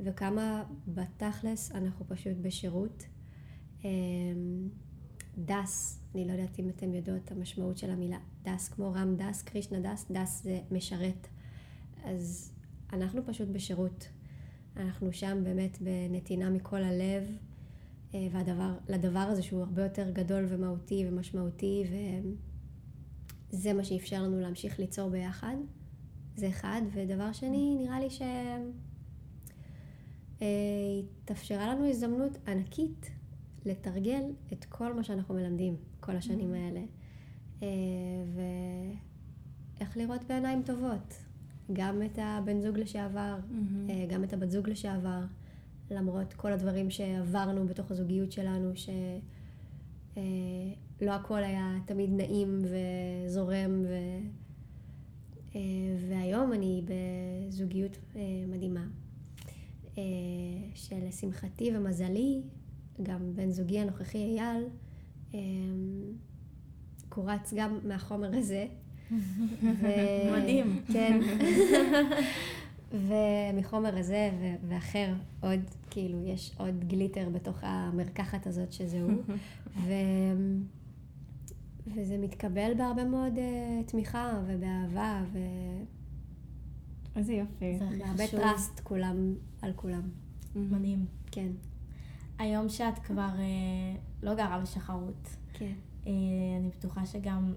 וכמה 0.00 0.64
בתכלס 0.88 1.72
אנחנו 1.72 2.04
פשוט 2.08 2.36
בשירות. 2.42 3.04
אמ, 3.84 3.88
דס, 5.38 6.02
אני 6.14 6.26
לא 6.26 6.32
יודעת 6.32 6.58
אם 6.58 6.68
אתם 6.68 6.94
יודעות 6.94 7.20
את 7.24 7.32
המשמעות 7.32 7.78
של 7.78 7.90
המילה 7.90 8.18
דס, 8.42 8.68
כמו 8.68 8.92
רם 8.92 9.16
דס, 9.16 9.42
קרישנה 9.42 9.92
דס, 9.92 10.06
דס 10.10 10.42
זה 10.42 10.60
משרת. 10.70 11.28
אז 12.04 12.52
אנחנו 12.92 13.26
פשוט 13.26 13.48
בשירות. 13.48 14.08
אנחנו 14.80 15.12
שם 15.12 15.40
באמת 15.44 15.78
בנתינה 15.80 16.50
מכל 16.50 16.82
הלב, 16.82 17.36
אה, 18.14 18.28
והדבר, 18.32 18.78
לדבר 18.88 19.18
הזה 19.18 19.42
שהוא 19.42 19.60
הרבה 19.60 19.82
יותר 19.82 20.10
גדול 20.10 20.44
ומהותי 20.48 21.04
ומשמעותי, 21.08 21.84
וזה 23.52 23.72
מה 23.72 23.84
שאפשר 23.84 24.22
לנו 24.22 24.40
להמשיך 24.40 24.78
ליצור 24.78 25.10
ביחד. 25.10 25.56
זה 26.36 26.48
אחד. 26.48 26.82
ודבר 26.92 27.32
שני, 27.32 27.76
נראה 27.78 28.00
לי 28.00 28.08
שהתאפשרה 30.40 31.68
אה, 31.68 31.74
לנו 31.74 31.88
הזדמנות 31.88 32.48
ענקית 32.48 33.10
לתרגל 33.64 34.22
את 34.52 34.64
כל 34.64 34.94
מה 34.94 35.04
שאנחנו 35.04 35.34
מלמדים 35.34 35.76
כל 36.00 36.16
השנים 36.16 36.52
האלה. 36.54 36.80
אה, 37.62 37.68
ואיך 39.76 39.96
לראות 39.96 40.24
בעיניים 40.24 40.62
טובות. 40.62 41.29
גם 41.72 42.02
את 42.02 42.18
הבן 42.22 42.60
זוג 42.60 42.78
לשעבר, 42.78 43.36
mm-hmm. 43.38 43.92
גם 44.08 44.24
את 44.24 44.32
הבת 44.32 44.50
זוג 44.50 44.68
לשעבר, 44.68 45.20
למרות 45.90 46.34
כל 46.34 46.52
הדברים 46.52 46.90
שעברנו 46.90 47.66
בתוך 47.66 47.90
הזוגיות 47.90 48.32
שלנו, 48.32 48.72
שלא 48.76 50.20
אה, 51.02 51.16
הכל 51.16 51.42
היה 51.44 51.78
תמיד 51.86 52.10
נעים 52.12 52.58
וזורם, 52.62 53.84
ו... 53.88 53.94
והיום 56.08 56.52
אני 56.52 56.82
בזוגיות 56.84 57.98
מדהימה, 58.48 58.86
שלשמחתי 60.74 61.76
ומזלי, 61.76 62.42
גם 63.02 63.34
בן 63.34 63.50
זוגי 63.50 63.78
הנוכחי 63.78 64.38
אייל, 64.38 64.64
קורץ 67.08 67.54
גם 67.56 67.78
מהחומר 67.84 68.30
הזה. 68.36 68.66
ו... 69.80 69.86
מדהים. 70.32 70.80
כן. 70.92 71.20
ומחומר 73.08 73.98
הזה 73.98 74.30
ו- 74.40 74.68
ואחר, 74.68 75.14
עוד, 75.40 75.60
כאילו, 75.90 76.26
יש 76.26 76.54
עוד 76.58 76.84
גליטר 76.84 77.28
בתוך 77.28 77.58
המרקחת 77.62 78.46
הזאת 78.46 78.72
שזה 78.72 79.02
הוא. 79.02 79.22
ו- 79.86 80.58
וזה 81.86 82.18
מתקבל 82.18 82.72
בהרבה 82.76 83.04
מאוד 83.04 83.36
uh, 83.36 83.90
תמיכה 83.90 84.40
ובאהבה 84.46 85.22
ו... 85.32 85.38
איזה 87.16 87.32
יופי. 87.32 87.78
זה 87.78 87.84
בהרבה 87.98 88.26
טראסט 88.26 88.80
כולם 88.80 89.34
על 89.62 89.72
כולם. 89.76 90.02
מדהים. 90.54 91.06
כן. 91.30 91.48
היום 92.38 92.68
שאת 92.68 92.98
כבר 92.98 93.28
uh, 93.36 93.98
לא 94.22 94.34
גרה 94.34 94.60
בשחרות. 94.60 95.28
כן. 95.52 95.72
Uh, 96.04 96.06
אני 96.58 96.68
בטוחה 96.78 97.06
שגם 97.06 97.52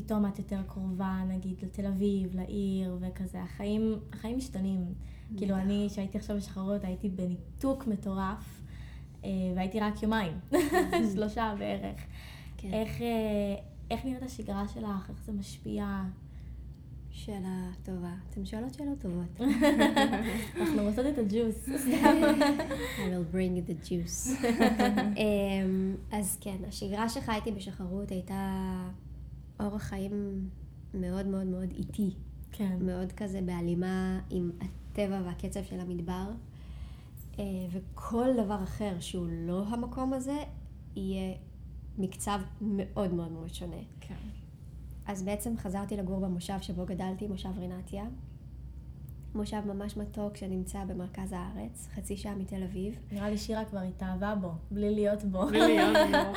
פתאום 0.00 0.26
את 0.26 0.38
יותר 0.38 0.60
קרובה, 0.66 1.22
נגיד, 1.28 1.56
לתל 1.62 1.86
אביב, 1.86 2.36
לעיר, 2.36 2.98
וכזה. 3.00 3.42
החיים, 3.42 3.98
החיים 4.12 4.36
משתנים. 4.36 4.94
כאילו, 5.36 5.56
אני, 5.56 5.88
כשהייתי 5.90 6.18
עכשיו 6.18 6.36
בשחרות, 6.36 6.84
הייתי 6.84 7.08
בניתוק 7.08 7.86
מטורף, 7.86 8.62
אה, 9.24 9.30
והייתי 9.56 9.80
רק 9.80 10.02
יומיים, 10.02 10.32
שלושה 11.14 11.54
בערך. 11.58 12.00
כן. 12.56 12.72
איך, 12.72 13.02
אה, 13.02 13.54
איך 13.90 14.04
נראית 14.04 14.22
השגרה 14.22 14.68
שלך? 14.68 15.10
איך 15.10 15.24
זה 15.24 15.32
משפיע? 15.32 16.02
שאלה 17.10 17.70
טובה. 17.82 18.14
אתן 18.30 18.46
שואלות 18.46 18.74
שאלות 18.74 18.98
טובות. 19.00 19.40
אנחנו 20.60 20.82
רוצות 20.82 21.06
את 21.06 21.18
הג'וס. 21.18 21.68
I 21.68 23.00
will 23.00 23.34
bring 23.34 23.70
the 23.70 23.88
juice. 23.88 24.46
אמ, 25.16 25.96
אז 26.12 26.38
כן, 26.40 26.56
השגרה 26.68 27.08
שחייתי 27.08 27.52
בשחרות 27.52 28.10
הייתה 28.10 28.74
אורח 29.60 29.82
חיים 29.82 30.48
מאוד 30.94 31.26
מאוד 31.26 31.46
מאוד 31.46 31.70
איטי. 31.70 32.14
כן. 32.52 32.78
מאוד 32.80 33.12
כזה 33.12 33.40
בהלימה 33.40 34.20
עם 34.30 34.50
הטבע 34.60 35.20
והקצב 35.24 35.64
של 35.64 35.80
המדבר. 35.80 36.30
אה, 37.38 37.44
וכל 37.70 38.28
דבר 38.44 38.62
אחר 38.62 39.00
שהוא 39.00 39.26
לא 39.30 39.64
המקום 39.68 40.12
הזה, 40.12 40.36
יהיה 40.96 41.34
מקצב 41.98 42.40
מאוד 42.60 43.14
מאוד 43.14 43.32
מאוד 43.32 43.54
שונה. 43.54 43.82
כן. 44.00 44.14
אז 45.06 45.22
בעצם 45.22 45.56
חזרתי 45.56 45.96
לגור 45.96 46.20
במושב 46.20 46.60
שבו 46.60 46.86
גדלתי, 46.86 47.26
מושב 47.26 47.58
רינתיה. 47.58 48.04
מושב 49.34 49.60
ממש 49.66 49.96
מתוק 49.96 50.36
שנמצא 50.36 50.84
במרכז 50.84 51.32
הארץ, 51.32 51.88
חצי 51.94 52.16
שעה 52.16 52.34
מתל 52.34 52.62
אביב. 52.62 52.98
נראה 53.12 53.30
לי 53.30 53.38
שירה 53.38 53.64
כבר 53.64 53.80
התאהבה 53.80 54.34
בו, 54.34 54.50
בלי 54.70 54.94
להיות 54.94 55.24
בו. 55.24 55.46
בלי 55.46 55.58
להיות 55.58 55.96
בו. 56.10 56.32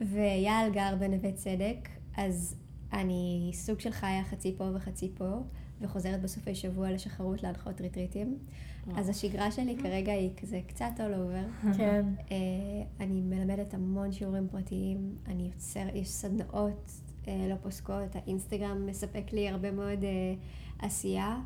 ויעל 0.12 0.72
גר 0.72 0.94
בנווה 0.98 1.32
צדק, 1.32 1.88
אז 2.16 2.56
אני 2.92 3.50
סוג 3.54 3.80
של 3.80 3.90
חיה 3.90 4.24
חצי 4.24 4.54
פה 4.58 4.70
וחצי 4.74 5.12
פה, 5.14 5.42
וחוזרת 5.80 6.22
בסופי 6.22 6.54
שבוע 6.54 6.90
לשחרות 6.90 7.42
להנחות 7.42 7.80
ריטריטים. 7.80 8.38
אז 8.96 9.08
השגרה 9.08 9.50
שלי 9.50 9.76
כרגע 9.82 10.12
היא 10.12 10.30
כזה 10.36 10.60
קצת 10.66 10.90
all 10.96 11.00
over. 11.00 11.76
כן. 11.76 12.04
אה, 12.30 12.36
אני 13.00 13.20
מלמדת 13.20 13.74
המון 13.74 14.12
שיעורים 14.12 14.48
פרטיים, 14.48 15.16
אני 15.26 15.42
יוצר, 15.42 15.86
יש 15.94 16.08
סדנאות 16.08 16.90
אה, 17.28 17.46
לא 17.50 17.54
פוסקות, 17.62 18.16
האינסטגרם 18.16 18.86
מספק 18.86 19.32
לי 19.32 19.48
הרבה 19.48 19.70
מאוד 19.70 20.04
אה, 20.04 20.34
עשייה. 20.78 21.40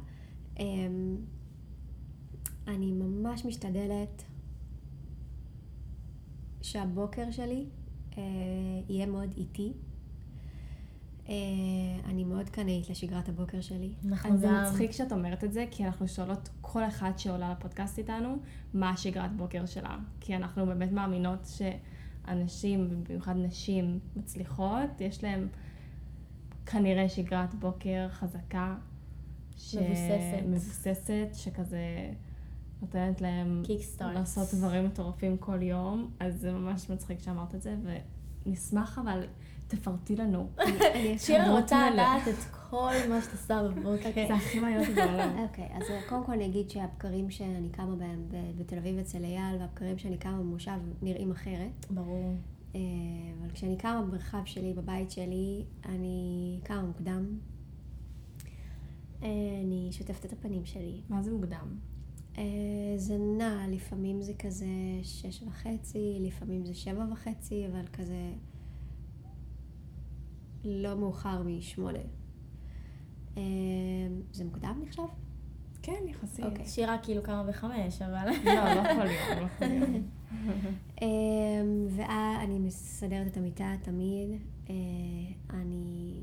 אני 2.68 2.92
ממש 2.92 3.44
משתדלת 3.44 4.22
שהבוקר 6.62 7.30
שלי 7.30 7.66
יהיה 8.88 9.06
מאוד 9.06 9.34
איטי. 9.36 9.72
אה, 11.30 11.36
אני 12.04 12.24
מאוד 12.24 12.48
קנאית 12.48 12.90
לשגרת 12.90 13.28
הבוקר 13.28 13.60
שלי. 13.60 13.92
נכון, 14.04 14.36
זה 14.36 14.48
מצחיק 14.50 14.92
שאת 14.92 15.12
אומרת 15.12 15.44
את 15.44 15.52
זה, 15.52 15.64
כי 15.70 15.84
אנחנו 15.84 16.08
שואלות 16.08 16.48
כל 16.60 16.84
אחת 16.84 17.18
שעולה 17.18 17.52
לפודקאסט 17.52 17.98
איתנו, 17.98 18.36
מה 18.74 18.96
שגרת 18.96 19.36
בוקר 19.36 19.66
שלה. 19.66 19.96
כי 20.20 20.36
אנחנו 20.36 20.66
באמת 20.66 20.92
מאמינות 20.92 21.48
שאנשים, 22.26 23.04
במיוחד 23.08 23.34
נשים 23.36 23.98
מצליחות, 24.16 25.00
יש 25.00 25.24
להם 25.24 25.48
כנראה 26.66 27.08
שגרת 27.08 27.54
בוקר 27.54 28.08
חזקה. 28.10 28.76
ש... 29.56 29.74
מבוססת. 29.74 30.46
מבוססת, 30.46 31.28
שכזה 31.34 32.10
נותנת 32.82 33.20
להם 33.20 33.62
לעשות 34.00 34.54
דברים 34.54 34.84
מטורפים 34.84 35.36
כל 35.36 35.62
יום, 35.62 36.10
אז 36.20 36.40
זה 36.40 36.52
ממש 36.52 36.90
מצחיק 36.90 37.20
שאמרת 37.20 37.54
את 37.54 37.62
זה, 37.62 37.76
ונשמח 38.46 38.98
אבל 38.98 39.24
תפרטי 39.68 40.16
לנו. 40.16 40.48
שירה 41.18 41.60
רוצה 41.60 41.90
לדעת 41.90 42.28
את 42.28 42.44
כל 42.70 42.92
מה 43.08 43.22
שאת 43.22 43.32
עושה 43.32 43.62
בבוקר. 43.62 44.10
זה 44.28 44.34
הכי 44.34 44.60
מעניין 44.60 44.94
בעולם. 44.94 45.38
אוקיי, 45.48 45.68
אז 45.74 45.84
קודם 46.08 46.24
כל 46.24 46.32
אני 46.32 46.46
אגיד 46.46 46.70
שהבקרים 46.70 47.30
שאני 47.30 47.68
קמה 47.68 47.96
בהם 47.96 48.28
בתל 48.58 48.76
אביב 48.76 48.98
אצל 48.98 49.24
אייל, 49.24 49.56
והבקרים 49.60 49.98
שאני 49.98 50.18
קמה 50.18 50.38
במושב 50.38 50.78
נראים 51.02 51.30
אחרת. 51.30 51.86
ברור. 51.90 52.34
אה, 52.74 52.80
אבל 53.40 53.50
כשאני 53.50 53.76
קמה 53.76 54.02
במרחב 54.02 54.42
שלי, 54.44 54.72
בבית 54.72 55.10
שלי, 55.10 55.64
אני 55.84 56.58
קמה 56.64 56.82
מוקדם. 56.82 57.38
אה, 59.22 59.28
אני 59.64 59.88
שוטפת 59.92 60.24
את 60.24 60.32
הפנים 60.32 60.64
שלי. 60.64 61.00
מה 61.08 61.22
זה 61.22 61.32
מוקדם? 61.32 61.76
אה, 62.38 62.44
זה 62.96 63.18
נע, 63.38 63.64
לפעמים 63.68 64.22
זה 64.22 64.32
כזה 64.34 64.66
שש 65.02 65.42
וחצי, 65.42 66.18
לפעמים 66.20 66.66
זה 66.66 66.74
שבע 66.74 67.04
וחצי, 67.12 67.66
אבל 67.66 67.86
כזה... 67.92 68.32
לא 70.64 70.96
מאוחר 70.96 71.42
משמונה. 71.42 71.98
אמ, 73.36 73.42
זה 74.32 74.44
מוקדם 74.44 74.80
נחשב? 74.82 75.02
כן, 75.82 76.02
יחסית. 76.08 76.44
אוקיי. 76.44 76.66
שירה 76.66 76.98
כאילו 77.02 77.22
כמה 77.22 77.44
בחמש, 77.44 78.02
אבל... 78.02 78.28
לא, 78.44 78.74
לא 78.74 78.82
כל 78.82 79.06
יום, 79.06 79.42
לא 79.42 79.48
כל 79.58 79.64
יום. 79.64 80.10
ואני 81.88 82.58
מסדרת 82.58 83.26
את 83.26 83.36
המיטה 83.36 83.74
תמיד. 83.82 84.30
אה, 84.70 84.74
אני... 85.50 86.20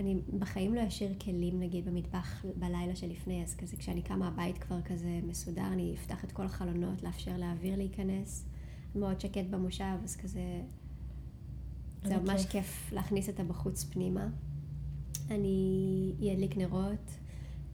אני 0.00 0.20
בחיים 0.38 0.74
לא 0.74 0.88
אשאיר 0.88 1.14
כלים 1.24 1.60
נגיד 1.60 1.84
במטבח 1.84 2.44
בלילה 2.56 2.96
שלפני, 2.96 3.42
אז 3.42 3.54
כזה 3.54 3.76
כשאני 3.76 4.02
קמה 4.02 4.28
הבית 4.28 4.58
כבר 4.58 4.82
כזה 4.82 5.20
מסודר, 5.22 5.66
אני 5.66 5.94
אפתח 5.94 6.24
את 6.24 6.32
כל 6.32 6.44
החלונות, 6.44 7.02
לאפשר 7.02 7.36
לאוויר 7.36 7.76
להיכנס. 7.76 8.46
מאוד 8.94 9.20
שקט 9.20 9.46
במושב, 9.50 9.94
אז 10.04 10.16
כזה... 10.16 10.62
זה 12.04 12.16
ממש 12.16 12.42
כיף. 12.42 12.50
כיף 12.50 12.92
להכניס 12.92 13.28
את 13.28 13.40
הבחוץ 13.40 13.84
פנימה. 13.84 14.28
אני 15.30 16.32
אדליק 16.32 16.56
נרות 16.56 17.10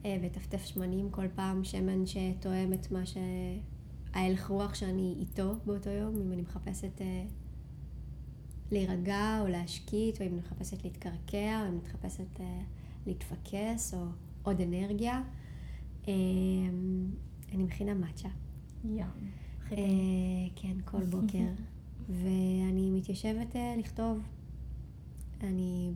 אה, 0.04 0.18
ואטפטף 0.22 0.64
שמנים 0.64 1.10
כל 1.10 1.26
פעם, 1.34 1.64
שמן 1.64 2.06
שתואם 2.06 2.72
את 2.72 2.90
מה 2.90 3.06
ש... 3.06 3.16
ההלך 4.14 4.46
רוח 4.46 4.74
שאני 4.74 5.14
איתו 5.18 5.54
באותו 5.66 5.90
יום, 5.90 6.16
אם 6.20 6.32
אני 6.32 6.42
מחפשת 6.42 7.00
אה, 7.00 7.24
להירגע 8.70 9.38
או 9.40 9.48
להשקיט, 9.48 10.20
או 10.20 10.26
אם 10.26 10.30
אני 10.30 10.38
מחפשת 10.38 10.84
להתקרקע, 10.84 11.60
או 11.60 11.66
אם 11.66 11.68
אני 11.68 11.78
מחפשת 11.84 12.40
אה, 12.40 12.60
להתפקס, 13.06 13.94
או 13.94 14.04
עוד 14.42 14.60
אנרגיה. 14.60 15.22
אה, 16.08 16.12
אני 17.52 17.62
מכינה 17.62 17.94
מאצ'ה. 17.94 18.28
ים. 18.84 19.06
אה. 19.72 19.76
כן, 20.56 20.76
כל 20.84 21.04
בוקר. 21.04 21.48
ואני 22.22 22.90
מתיישבת 22.90 23.56
אה, 23.56 23.74
לכתוב. 23.78 24.18
אני 25.40 25.92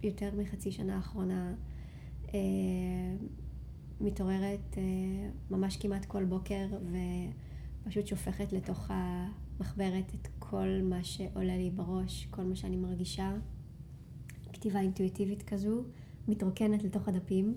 ביותר 0.00 0.30
מחצי 0.38 0.72
שנה 0.72 0.96
האחרונה 0.96 1.54
מתעוררת 4.00 4.76
ממש 5.50 5.76
כמעט 5.76 6.04
כל 6.04 6.24
בוקר 6.24 6.66
ופשוט 7.86 8.06
שופכת 8.06 8.52
לתוך 8.52 8.90
המחברת 8.90 10.14
את 10.14 10.28
כל 10.38 10.80
מה 10.82 11.04
שעולה 11.04 11.56
לי 11.56 11.70
בראש, 11.70 12.26
כל 12.30 12.42
מה 12.42 12.56
שאני 12.56 12.76
מרגישה. 12.76 13.32
כתיבה 14.52 14.80
אינטואיטיבית 14.80 15.42
כזו, 15.42 15.82
מתרוקנת 16.28 16.82
לתוך 16.84 17.08
הדפים. 17.08 17.56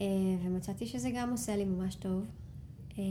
אה, 0.00 0.06
ומצאתי 0.42 0.86
שזה 0.86 1.10
גם 1.14 1.30
עושה 1.30 1.56
לי 1.56 1.64
ממש 1.64 1.94
טוב. 1.94 2.24
אה, 2.98 3.04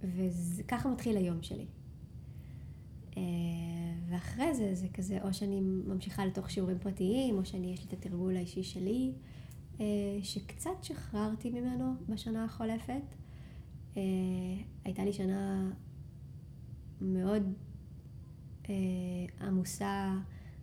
וככה 0.00 0.88
מתחיל 0.88 1.16
היום 1.16 1.42
שלי. 1.42 1.66
אה, 3.16 3.22
ואחרי 4.08 4.54
זה, 4.54 4.74
זה 4.74 4.88
כזה, 4.94 5.18
או 5.22 5.34
שאני 5.34 5.60
ממשיכה 5.60 6.26
לתוך 6.26 6.50
שיעורים 6.50 6.78
פרטיים, 6.78 7.38
או 7.38 7.44
שאני, 7.44 7.72
יש 7.72 7.80
לי 7.80 7.86
את 7.86 7.92
התרגול 7.92 8.36
האישי 8.36 8.62
שלי, 8.62 9.12
שקצת 10.22 10.70
שחררתי 10.82 11.50
ממנו 11.50 11.94
בשנה 12.08 12.44
החולפת. 12.44 13.21
אה, 13.96 14.02
הייתה 14.84 15.04
לי 15.04 15.12
שנה 15.12 15.70
מאוד 17.00 17.52
אה, 18.68 18.74
עמוסה 19.40 20.14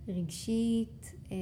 רגשית, 0.08 1.14
אה, 1.32 1.38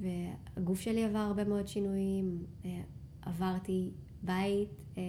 והגוף 0.00 0.80
שלי 0.80 1.04
עבר 1.04 1.18
הרבה 1.18 1.44
מאוד 1.44 1.68
שינויים. 1.68 2.46
אה, 2.64 2.82
עברתי 3.22 3.90
בית, 4.22 4.68
אה, 4.98 5.02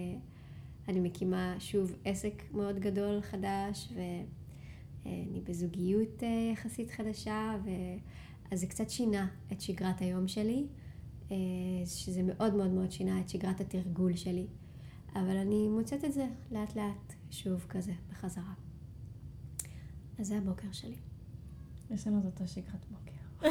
אני 0.88 1.00
מקימה 1.00 1.54
שוב 1.58 1.96
עסק 2.04 2.42
מאוד 2.52 2.78
גדול 2.78 3.20
חדש, 3.20 3.92
ואני 5.04 5.40
בזוגיות 5.44 6.22
אה, 6.22 6.50
יחסית 6.52 6.90
חדשה, 6.90 7.56
ו... 7.64 7.70
אז 8.50 8.60
זה 8.60 8.66
קצת 8.66 8.90
שינה 8.90 9.28
את 9.52 9.60
שגרת 9.60 10.00
היום 10.00 10.28
שלי, 10.28 10.66
אה, 11.30 11.36
שזה 11.86 12.22
מאוד 12.22 12.54
מאוד 12.54 12.70
מאוד 12.70 12.90
שינה 12.90 13.20
את 13.20 13.28
שגרת 13.28 13.60
התרגול 13.60 14.16
שלי. 14.16 14.46
אבל 15.14 15.36
אני 15.36 15.68
מוצאת 15.68 16.04
את 16.04 16.12
זה 16.12 16.26
לאט 16.50 16.76
לאט 16.76 17.12
שוב 17.30 17.66
כזה, 17.68 17.92
בחזרה. 18.12 18.52
אז 20.18 20.26
זה 20.26 20.38
הבוקר 20.38 20.68
שלי. 20.72 20.96
יש 21.90 22.06
לנו 22.06 22.18
את 22.20 22.24
אותה 22.24 22.46
שגרת 22.46 22.84
בוקר. 22.90 23.50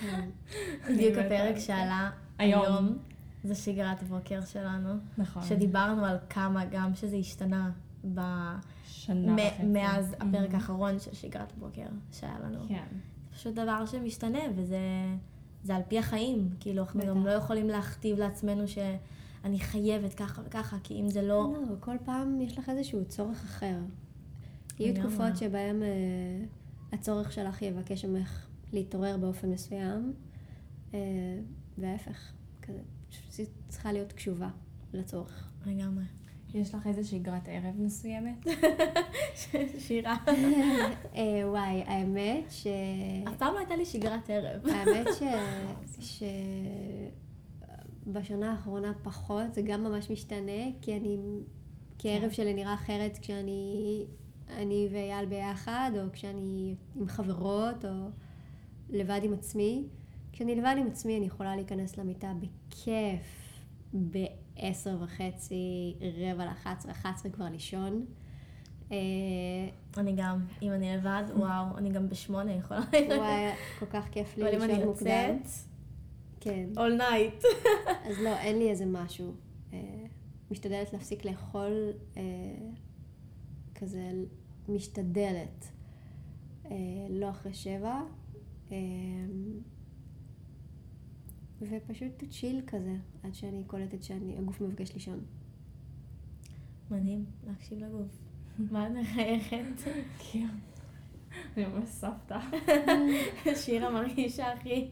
כן. 0.00 0.28
בדיוק 0.88 1.18
הפרק. 1.18 1.58
שעלה 1.58 2.10
היום. 2.38 2.98
זה 3.44 3.54
שגרת 3.54 4.02
בוקר 4.02 4.44
שלנו. 4.44 4.94
נכון. 5.18 5.42
שדיברנו 5.44 6.04
על 6.04 6.16
כמה 6.30 6.64
גם 6.64 6.94
שזה 6.94 7.16
השתנה 7.16 7.70
ב... 8.14 8.20
שנה 8.84 9.32
מ- 9.32 9.36
וחצי. 9.36 9.62
מאז 9.66 10.12
הפרק 10.20 10.50
Mhm. 10.50 10.54
האחרון 10.54 10.98
של 10.98 11.14
שגרת 11.14 11.52
בוקר 11.58 11.86
שהיה 12.12 12.38
לנו. 12.44 12.58
כן. 12.68 12.84
זה 13.30 13.36
פשוט 13.36 13.54
דבר 13.54 13.86
שמשתנה, 13.86 14.38
וזה 14.56 14.78
זה 15.62 15.76
על 15.76 15.82
פי 15.88 15.98
החיים. 15.98 16.50
כאילו, 16.60 16.82
אנחנו 16.82 17.00
גם. 17.06 17.26
לא 17.26 17.30
יכולים 17.30 17.68
להכתיב 17.68 18.18
לעצמנו 18.18 18.64
שאני 19.44 19.60
חייבת 19.60 20.14
ככה 20.14 20.42
וככה, 20.46 20.76
כי 20.82 21.00
אם 21.00 21.08
זה 21.08 21.22
לא... 21.22 21.54
לא, 21.68 21.74
כל 21.80 21.96
פעם 22.04 22.40
יש 22.40 22.58
לך 22.58 22.68
איזשהו 22.68 23.04
צורך 23.04 23.44
אחר. 23.44 23.76
יהיו. 24.78 24.94
תקופות 24.94 25.36
שבהן 25.36 25.82
אה, 25.82 25.88
הצורך 26.92 27.32
שלך 27.32 27.62
יבקש 27.62 28.04
ממך 28.04 28.46
להתעורר 28.72 29.16
באופן 29.16 29.50
מסוים, 29.50 30.12
אה, 30.94 30.98
וההפך, 31.78 32.32
כזה, 32.62 32.80
פשוט 33.08 33.48
צריכה 33.68 33.92
להיות 33.92 34.12
קשובה 34.12 34.48
לצורך. 34.92 35.52
לגמרי. 35.66 36.04
יש 36.54 36.74
לך 36.74 36.86
איזה 36.86 37.04
שגרת 37.04 37.48
ערב 37.48 37.74
מסוימת? 37.78 38.46
שירה. 39.78 40.16
אה, 41.16 41.42
וואי, 41.44 41.82
האמת 41.86 42.50
ש... 42.50 42.66
אף 43.28 43.36
פעם 43.38 43.54
לא 43.54 43.58
הייתה 43.58 43.76
לי 43.76 43.84
שגרת 43.84 44.30
ערב. 44.30 44.66
האמת 44.66 45.06
ש... 46.00 46.22
בשנה 48.06 48.50
האחרונה 48.50 48.92
פחות, 49.02 49.54
זה 49.54 49.62
גם 49.62 49.84
ממש 49.84 50.10
משתנה, 50.10 50.62
כי 50.80 50.96
אני... 50.96 51.18
כי 51.98 52.10
הערב 52.10 52.30
שלי 52.30 52.54
נראה 52.54 52.74
אחרת 52.74 53.18
כשאני 53.18 54.04
אני 54.48 54.88
ואייל 54.92 55.26
ביחד, 55.26 55.90
או 55.96 56.02
כשאני 56.12 56.74
עם 56.96 57.08
חברות, 57.08 57.84
או 57.84 57.90
לבד 58.90 59.20
עם 59.22 59.32
עצמי. 59.32 59.84
כשאני 60.32 60.54
לבד 60.54 60.74
עם 60.78 60.86
עצמי 60.86 61.18
אני 61.18 61.26
יכולה 61.26 61.56
להיכנס 61.56 61.98
למיטה 61.98 62.32
בכיף, 62.40 63.60
בעשר 63.92 64.96
וחצי, 65.00 65.94
רבע 66.00 66.44
לאחת 66.44 66.78
עשרה, 66.78 66.92
אחת 66.92 67.14
עשרה 67.14 67.32
כבר 67.32 67.48
לישון. 67.48 68.04
אה, 68.92 68.96
אני 69.96 70.12
גם, 70.16 70.44
אם 70.62 70.72
אני 70.72 70.96
לבד, 70.96 71.22
וואו, 71.36 71.78
אני 71.78 71.90
גם 71.90 72.08
בשמונה 72.08 72.52
יכולה... 72.52 72.80
וואי, 73.16 73.52
כל 73.78 73.86
כך 73.86 74.08
כיף 74.10 74.36
לי 74.36 74.42
אבל 74.42 74.54
אם 74.54 74.62
אני 74.62 74.72
לישון 74.72 74.88
מוקדם. 74.88 75.36
יוצאת, 75.38 75.73
כן. 76.44 76.68
all 76.74 77.00
night. 77.00 77.44
אז 78.08 78.18
לא, 78.18 78.36
אין 78.38 78.58
לי 78.58 78.70
איזה 78.70 78.86
משהו. 78.86 79.34
אה, 79.72 79.78
משתדלת 80.50 80.92
להפסיק 80.92 81.24
לאכול 81.24 81.92
אה, 82.16 82.22
כזה, 83.74 84.10
משתדלת. 84.68 85.72
אה, 86.64 86.76
לא 87.10 87.30
אחרי 87.30 87.54
שבע. 87.54 88.00
ופשוט 91.60 92.24
צ'יל 92.30 92.60
כזה, 92.66 92.96
עד 93.22 93.34
שאני 93.34 93.64
קולטת 93.66 94.02
שהגוף 94.02 94.60
מבקש 94.60 94.94
לישון. 94.94 95.20
מדהים, 96.90 97.24
להקשיב 97.46 97.78
לגוף. 97.78 98.18
מה 98.58 98.86
את 98.86 98.92
מחייכת? 98.92 99.90
כן. 100.18 100.48
אני 101.56 101.66
ממש 101.66 101.88
סבתא. 101.88 102.38
שירה 103.62 103.90
מרגישה 103.90 104.52
הכי... 104.52 104.90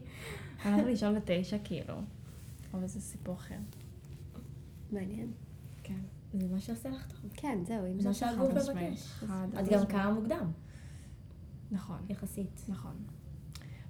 הלכתי 0.63 0.89
לישון 0.89 1.15
בתשע 1.15 1.57
כאילו. 1.63 1.95
אבל 2.73 2.87
זה 2.87 3.01
סיפור 3.01 3.35
אחר. 3.35 3.57
מעניין. 4.91 5.31
כן. 5.83 5.99
זה 6.33 6.47
מה 6.47 6.59
שעושה 6.59 6.89
לך 6.89 7.07
טוב. 7.07 7.31
כן, 7.33 7.59
זהו, 7.65 7.85
אם 7.85 7.99
זה 7.99 8.07
מה. 8.07 8.13
שהגוף. 8.13 8.51
מבקש. 8.51 9.23
את 9.59 9.69
גם. 9.71 9.85
קמה 9.85 10.13
מוקדם, 10.13 10.51
נכון. 11.71 11.97
יחסית. 12.09 12.65
נכון. 12.67 12.95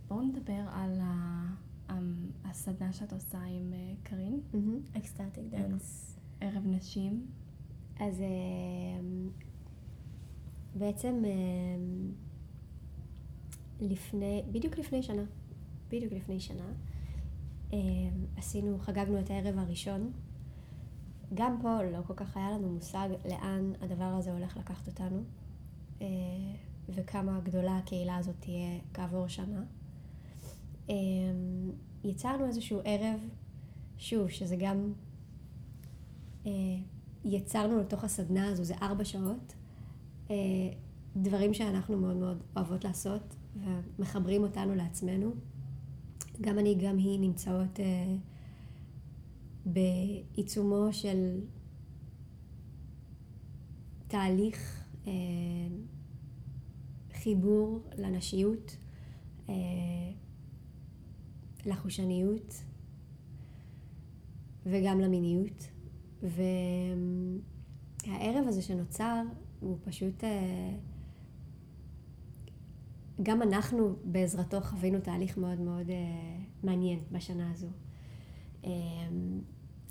בואו 0.07 0.21
נדבר 0.21 0.63
על 0.71 0.99
הסדנה 2.45 2.93
שאת 2.93 3.13
עושה 3.13 3.41
עם 3.43 3.73
אה, 3.73 3.93
קארין, 4.03 4.39
מהמם. 4.53 4.79
אקסטטיק 4.97 5.43
דאנס. 5.49 6.17
ערב 6.41 6.63
נשים. 6.65 7.25
אז 7.99 8.21
אמ, 8.21 9.29
בעצם 10.75 11.23
אמ, 11.25 12.12
לפני, 13.79 14.43
בדיוק 14.51 14.77
לפני 14.77 15.03
שנה, 15.03 15.23
בדיוק 15.93 16.13
לפני 16.13 16.39
שנה, 16.39 16.71
אמ, 17.73 18.25
עשינו, 18.38 18.79
חגגנו 18.79 19.19
את 19.19 19.29
הערב 19.29 19.58
הראשון. 19.58 20.12
גם 21.34 21.58
פה 21.62 21.84
לא 21.84 21.99
כל 22.08 22.13
כך 22.13 22.38
היה 22.38 22.51
לנו 22.51 22.69
מושג 22.69 23.10
לאן 23.29 23.71
הדבר 23.82 24.03
הזה 24.03 24.32
הולך 24.32 24.58
לקחת 24.58 24.88
אותנו, 24.88 25.23
אה, 26.01 26.08
וכמה 26.89 27.39
גדולה 27.43 27.77
הקהילה 27.77 28.15
הזאת 28.15 28.36
תהיה 28.39 28.79
כעבור 28.93 29.27
שנה. 29.27 29.63
אמ, 30.89 30.95
יצרנו 32.03 32.45
איזשהו 32.45 32.79
ערב, 32.84 33.19
שוב, 33.97 34.29
שזה 34.29 34.56
גם 34.56 34.93
אה, 36.45 36.51
יצרנו 37.25 37.79
לתוך 37.79 38.03
הסדנה 38.03 38.47
הזו, 38.47 38.63
זה 38.63 38.75
ארבע 38.82 39.06
שעות, 39.06 39.53
אה, 40.32 40.36
דברים 41.15 41.53
שאנחנו 41.53 41.97
מאוד 41.97 42.15
מאוד 42.15 42.43
אוהבות 42.56 42.84
לעשות 42.84 43.36
ומחברים 43.56 44.43
אותנו 44.43 44.75
לעצמנו. 44.75 45.34
גם 46.41 46.59
אני, 46.59 46.75
גם 46.75 46.97
היא 46.97 47.19
נמצאות 47.19 47.79
אה, 47.79 48.15
בעיצומו 49.65 50.87
של 50.91 51.41
תהליך 54.07 54.83
אה, 55.07 55.11
חיבור 57.13 57.79
לנשיות, 57.97 58.77
אה, 59.49 59.55
לחושניות 61.65 62.53
וגם 64.65 64.99
למיניות. 64.99 65.67
והערב 66.21 66.37
הזה 68.47 68.61
שנוצר 68.61 69.21
הוא 69.59 69.77
פשוט... 69.83 70.23
אה, 70.23 70.75
גם 73.23 73.41
אנחנו 73.41 73.95
בעזרתו 74.03 74.62
חווינו 74.62 74.99
תהליך 74.99 75.38
מאוד 75.38 75.59
מאוד 75.59 75.89
אה, 75.89 75.95
מעניין 76.63 76.99
בשנה 77.12 77.51
הזו. 77.51 77.67
אה, 78.65 78.71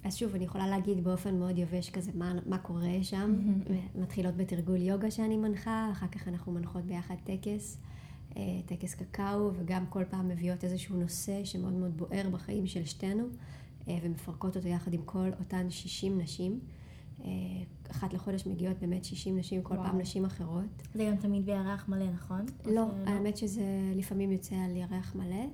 אז 0.05 0.16
שוב, 0.16 0.35
אני 0.35 0.45
יכולה 0.45 0.66
להגיד 0.66 1.05
באופן 1.05 1.38
מאוד 1.38 1.59
יבש 1.59 1.90
כזה 1.90 2.11
מה, 2.14 2.33
מה 2.47 2.59
קורה 2.59 3.03
שם. 3.03 3.35
Mm-hmm. 3.37 3.99
מתחילות 3.99 4.37
בתרגול 4.37 4.77
יוגה 4.83 5.11
שאני 5.11 5.37
מנחה, 5.37 5.88
אחר 5.92 6.07
כך 6.07 6.29
אנחנו 6.29 6.53
מנחות 6.53 6.85
ביחד 6.85 7.14
טקס, 7.25 7.79
אה, 8.37 8.42
טקס 8.66 8.95
קקאו, 8.95 9.51
וגם 9.55 9.87
כל 9.87 10.05
פעם 10.11 10.29
מביאות 10.29 10.64
איזשהו 10.64 10.97
נושא 10.97 11.45
שמאוד 11.45 11.73
מאוד 11.73 11.97
בוער 11.97 12.29
בחיים 12.31 12.66
של 12.66 12.85
שתינו, 12.85 13.25
אה, 13.88 13.99
ומפרקות 14.03 14.57
אותו 14.57 14.68
יחד 14.68 14.95
עם 14.95 15.03
כל 15.05 15.29
אותן 15.40 15.71
60 15.71 16.21
נשים. 16.21 16.61
אה, 17.25 17.29
אחת 17.91 18.13
לחודש 18.13 18.47
מגיעות 18.47 18.79
באמת 18.79 19.05
60 19.05 19.39
נשים, 19.39 19.63
כל 19.63 19.75
וואו. 19.75 19.87
פעם 19.87 20.01
נשים 20.01 20.25
אחרות. 20.25 20.83
זה 20.95 21.05
גם 21.11 21.17
תמיד 21.17 21.47
בירח 21.47 21.89
מלא, 21.89 22.11
נכון? 22.11 22.47
לא, 22.67 22.87
האמת 23.07 23.37
שזה 23.37 23.65
לפעמים 23.97 24.33
יוצא 24.33 24.55
על 24.55 24.77
ירח 24.77 25.15
מלא. 25.15 25.45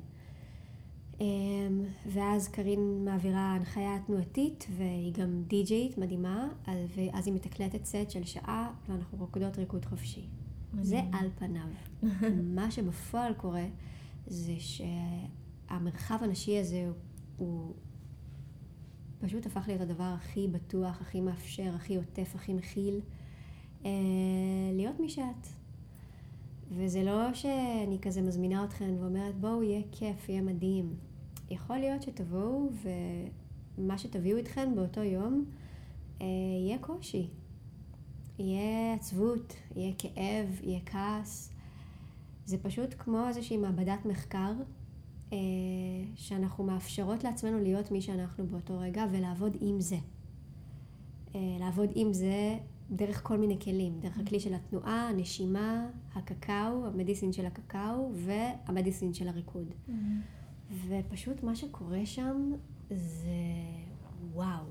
אמ, 1.21 1.85
ואז 2.07 2.49
קארין 2.49 3.05
מעבירה 3.05 3.55
הנחיה 3.55 3.99
תנועתית, 4.07 4.67
והיא 4.77 5.13
גם 5.13 5.43
די-ג'יית 5.47 5.99
מדהימה, 5.99 6.49
ואז 6.97 7.27
היא 7.27 7.35
מתקלטת 7.35 7.85
סט 7.85 8.11
של 8.11 8.25
שעה, 8.25 8.71
ואנחנו 8.89 9.19
רוקדות 9.19 9.59
ריקוד 9.59 9.85
חופשי. 9.85 10.27
זה 10.83 11.01
על 11.13 11.29
פניו. 11.39 11.69
מה 12.57 12.71
שבפועל 12.71 13.35
קורה, 13.35 13.67
זה 14.27 14.55
שהמרחב 14.59 16.19
הנשי 16.21 16.59
הזה 16.59 16.91
הוא 17.37 17.75
פשוט 19.21 19.47
הפך 19.47 19.65
להיות 19.67 19.81
הדבר 19.81 20.15
הכי 20.17 20.49
בטוח, 20.49 21.01
הכי 21.01 21.21
מאפשר, 21.21 21.73
הכי 21.75 21.97
עוטף, 21.97 22.35
הכי 22.35 22.55
מכיל, 22.55 23.01
אה, 23.85 23.91
להיות 24.73 25.01
מי 25.01 25.09
שאת. 25.09 25.47
וזה 26.71 27.03
לא 27.03 27.35
שאני 27.35 27.99
כזה 28.03 28.23
מזמינה 28.23 28.65
אתכן 28.65 28.95
ואומרת, 29.01 29.35
בואו, 29.35 29.63
יהיה 29.63 29.83
כיף, 29.93 30.29
יהיה 30.29 30.43
מדהים. 30.43 30.95
יכול 31.51 31.79
להיות 31.79 32.03
שתבואו 32.03 32.71
ומה 33.79 33.99
שתביאו 33.99 34.37
איתכן 34.37 34.75
באותו 34.75 35.03
יום 35.03 35.45
אה, 36.21 36.27
יהיה 36.67 36.79
קושי. 36.79 37.29
יהיה 38.39 38.95
עצבות, 38.95 39.55
יהיה 39.77 39.93
כאב, 39.99 40.61
יהיה 40.63 40.81
כעס. 40.87 41.53
זה 42.47 42.59
פשוט 42.63 42.95
כמו 42.99 43.29
איזושהי 43.29 43.57
מעבדת 43.57 44.05
מחקר 44.05 44.53
שאנחנו 46.15 46.65
מאפשרות 46.65 47.25
לעצמנו 47.25 47.61
להיות 47.61 47.91
מי 47.91 48.01
שאנחנו 48.01 48.47
באותו 48.47 48.79
רגע 48.79 49.05
ולעבוד 49.11 49.57
עם 49.61 49.81
זה. 49.81 49.97
אה, 51.35 51.41
לעבוד 51.61 51.91
עם 51.95 52.13
זה 52.13 52.57
דרך 52.91 53.21
כל 53.23 53.39
מיני 53.39 53.59
כלים, 53.61 54.01
דרך 54.01 54.19
הכלי 54.19 54.41
של 54.41 54.55
התנועה, 54.55 55.09
הנשימה, 55.09 55.87
הקקאו, 56.15 56.87
המדיסין 56.87 57.33
של 57.33 57.47
הקקאו 57.47 58.13
והמדיסין 58.15 59.15
של 59.15 59.29
הריקוד. 59.29 59.69
Mm-hmm. 59.71 59.93
ופשוט 60.89 61.43
מה 61.43 61.57
שקורה 61.57 62.07
שם 62.07 62.53
זה 62.91 63.31
וואו, 64.33 64.65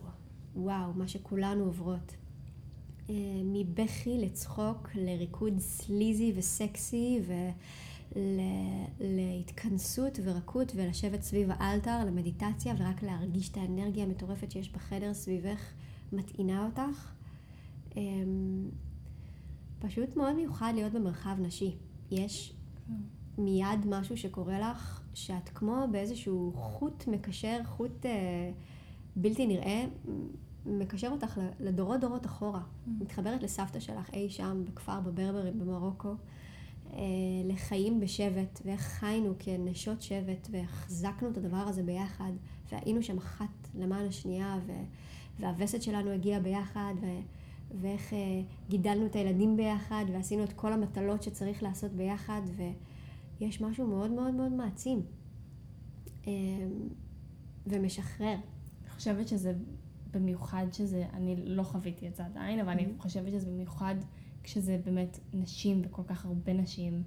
וואו, 0.56 0.94
מה 0.94 1.08
שכולנו 1.08 1.64
עוברות. 1.64 2.16
אה, 3.10 3.16
מבכי 3.44 4.18
לצחוק, 4.18 4.90
לריקוד 4.96 5.60
סליזי 5.60 6.34
וסקסי 6.36 7.22
ולהתכנסות 8.16 10.20
ורקות 10.24 10.72
ולשבת 10.76 11.22
סביב 11.22 11.50
האלתר, 11.52 12.06
למדיטציה 12.06 12.74
ורק 12.78 13.04
להרגיש 13.04 13.50
את 13.50 13.58
האנרגיה 13.58 14.04
המטורפת 14.04 14.52
שיש 14.52 14.72
בחדר 14.72 15.14
סביבך, 15.14 15.72
מטעינה 16.12 16.66
אותך. 16.66 17.12
אה, 17.98 18.02
פשוט 19.80 20.16
מאוד 20.16 20.36
מיוחד 20.36 20.72
להיות 20.76 20.94
במרחב 20.94 21.36
נשי. 21.40 21.76
יש 22.12 22.54
מיד 23.38 23.86
משהו 23.86 24.18
שקורה 24.18 24.60
לך, 24.60 25.02
שאת 25.14 25.50
כמו 25.50 25.86
באיזשהו 25.92 26.52
חוט 26.56 27.08
מקשר, 27.08 27.60
חוט 27.66 28.06
אה, 28.06 28.52
בלתי 29.16 29.48
נראה, 29.48 29.86
מקשר 30.66 31.10
אותך 31.10 31.40
לדורות 31.60 32.00
דורות 32.00 32.26
אחורה. 32.26 32.60
Mm-hmm. 32.60 32.90
מתחברת 33.02 33.44
לסבתא 33.44 33.80
שלך 33.80 34.10
אי 34.14 34.30
שם 34.30 34.64
בכפר 34.66 35.00
בברברים 35.00 35.60
במרוקו, 35.60 36.16
לחיים 37.46 38.00
בשבט, 38.00 38.62
ואיך 38.66 38.82
חיינו 38.82 39.34
כנשות 39.40 40.02
שבט, 40.02 40.48
והחזקנו 40.52 41.30
את 41.30 41.38
הדבר 41.38 41.58
הזה 41.58 41.84
ביחד, 41.84 42.32
והיינו 42.72 43.04
שם 43.04 43.18
אחת 43.18 43.68
למען 43.76 44.06
השנייה, 44.08 44.60
ו... 44.66 44.72
והווסת 45.40 45.82
שלנו 45.82 46.12
הגיעה 46.12 46.40
ביחד, 46.40 46.94
ו... 47.02 47.06
ואיך 47.82 48.14
אה, 48.14 48.42
גידלנו 48.70 49.06
את 49.06 49.16
הילדים 49.16 49.58
ביחד, 49.58 50.06
ועשינו 50.14 50.44
את 50.44 50.54
כל 50.54 50.74
המטלות 50.74 51.24
שצריך 51.24 51.64
לעשות 51.64 51.92
ביחד, 51.92 52.42
ו... 52.58 52.64
יש 53.40 53.62
משהו 53.62 53.88
מאוד 53.88 54.12
מאוד 54.12 54.34
מאוד 54.34 54.52
מעצים 54.52 55.02
אמ, 56.28 56.32
ומשחרר. 57.68 58.36
אני 58.84 58.90
חושבת 58.90 59.28
שזה 59.28 59.54
במיוחד 60.12 60.66
שזה, 60.72 61.06
אני 61.14 61.36
לא 61.46 61.64
חוויתי 61.64 62.08
את 62.08 62.16
זה 62.16 62.26
עדיין, 62.26 62.60
אבל 62.60 62.70
mm-hmm. 62.70 62.82
אני 62.82 62.94
חושבת 62.98 63.32
שזה 63.32 63.52
במיוחד 63.52 63.96
כשזה 64.48 64.80
באמת 64.86 65.20
נשים 65.34 65.82
וכל 65.86 66.02
כך 66.08 66.26
הרבה 66.26 66.54
נשים. 66.54 67.04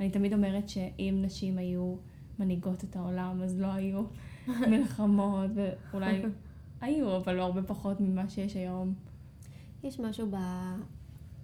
אני 0.00 0.10
תמיד 0.10 0.32
אומרת 0.32 0.68
שאם 0.68 1.18
נשים 1.22 1.58
היו 1.58 1.96
מנהיגות 2.38 2.84
את 2.84 2.96
העולם, 2.96 3.42
אז 3.42 3.60
לא 3.60 3.66
היו 3.66 4.04
מלחמות, 4.70 5.50
ואולי 5.54 6.22
היו, 6.80 7.16
אבל 7.16 7.34
לא 7.34 7.42
הרבה 7.42 7.62
פחות 7.62 8.00
ממה 8.00 8.28
שיש 8.28 8.56
היום. 8.56 8.94
יש 9.84 10.00
משהו 10.00 10.26
ב... 10.30 10.36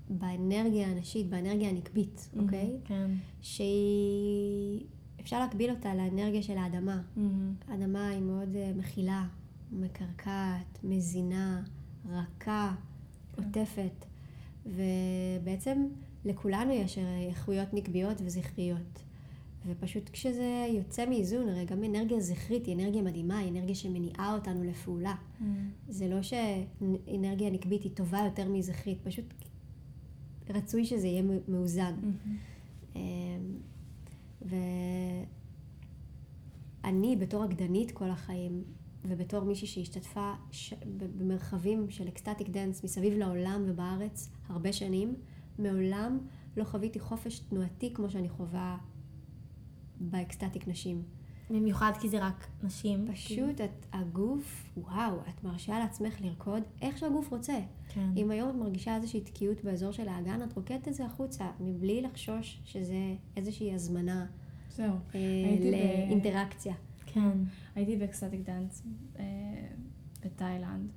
באנרגיה 0.09 0.89
הנשית, 0.89 1.29
באנרגיה 1.29 1.69
הנקבית, 1.69 2.29
mm-hmm, 2.35 2.41
אוקיי? 2.41 2.77
כן. 2.85 3.11
שהיא... 3.43 4.85
אפשר 5.21 5.41
להקביל 5.41 5.71
אותה 5.71 5.95
לאנרגיה 5.95 6.43
של 6.43 6.59
האדמה. 6.59 7.03
Mm-hmm. 7.17 7.73
האדמה 7.73 8.09
היא 8.09 8.23
מאוד 8.23 8.55
uh, 8.55 8.79
מכילה, 8.79 9.27
מקרקעת, 9.73 10.79
מזינה, 10.85 11.63
רכה, 12.11 12.75
כן. 13.37 13.43
עוטפת. 13.43 14.05
ובעצם 14.69 15.87
לכולנו 16.25 16.73
יש 16.73 16.99
איכויות 17.29 17.75
נקביות 17.75 18.21
וזכריות. 18.25 19.03
ופשוט 19.67 20.11
כשזה 20.13 20.67
יוצא 20.71 21.07
מאיזון, 21.07 21.49
הרי 21.49 21.65
גם 21.65 21.85
אנרגיה 21.85 22.21
זכרית 22.21 22.67
היא 22.67 22.75
אנרגיה 22.75 23.03
מדהימה, 23.03 23.39
היא 23.39 23.51
אנרגיה 23.51 23.75
שמניעה 23.75 24.35
אותנו 24.35 24.65
לפעולה. 24.65 25.15
Mm. 25.15 25.45
זה 25.89 26.09
לא 26.09 26.23
שאנרגיה 26.23 27.51
נקבית 27.51 27.83
היא 27.83 27.93
טובה 27.95 28.19
יותר 28.25 28.49
מזכרית, 28.49 28.99
פשוט 29.03 29.25
רצוי 30.51 30.85
שזה 30.85 31.07
יהיה 31.07 31.23
מאוזן. 31.49 31.95
Mm-hmm. 32.95 32.99
ואני 36.85 37.17
בתור 37.17 37.45
רקדנית 37.45 37.91
כל 37.91 38.11
החיים, 38.11 38.65
ובתור 39.09 39.45
מישהי 39.45 39.67
שהשתתפה 39.67 40.33
ש... 40.51 40.75
במרחבים 41.19 41.91
של 41.91 42.09
ecstatic 42.09 42.49
dance 42.49 42.85
מסביב 42.85 43.19
לעולם 43.19 43.65
ובארץ 43.67 44.31
הרבה 44.49 44.73
שנים, 44.73 45.15
מעולם 45.59 46.19
לא 46.57 46.65
חוויתי 46.65 47.01
חופש 47.01 47.39
תנועתי 47.39 47.95
כמו 47.95 48.11
שאני 48.11 48.29
חווה 48.29 48.79
ב 50.01 50.09
ecstatic 50.09 50.69
נשים. 50.69 51.03
במיוחד 51.51 51.93
כי 52.01 52.09
זה 52.09 52.27
רק 52.27 52.47
נשים. 52.63 53.07
פשוט 53.13 53.61
את, 53.61 53.87
הגוף, 53.93 54.71
וואו, 54.77 55.17
את 55.29 55.45
מרשה 55.45 55.79
לעצמך 55.79 56.21
לרקוד 56.21 56.63
איך 56.83 56.99
שהגוף 56.99 57.31
רוצה. 57.31 57.59
כן. 57.89 58.11
אם 58.17 58.31
היום 58.31 58.51
את 58.51 58.55
מרגישה 58.55 58.97
איזושהי 58.97 59.21
תקיעות 59.21 59.65
באזור 59.65 59.93
של 59.93 60.09
האגן, 60.09 60.43
את 60.43 60.53
רוקדת 60.53 60.89
את 60.89 60.95
זה 60.95 61.05
החוצה, 61.05 61.51
מבלי 61.61 62.03
לחשוש 62.03 62.61
שזה 62.65 63.15
איזושהי 63.37 63.75
הזמנה. 63.75 64.27
זהו. 64.71 64.95
אה, 65.15 65.21
לאינטראקציה. 65.61 66.75
ב... 66.75 66.88
כן. 67.21 67.39
הייתי 67.75 67.97
ב 67.97 68.02
ecstatic 68.02 68.41
dance 68.41 68.87
אה, 69.19 69.25
בתאילנד, 70.25 70.93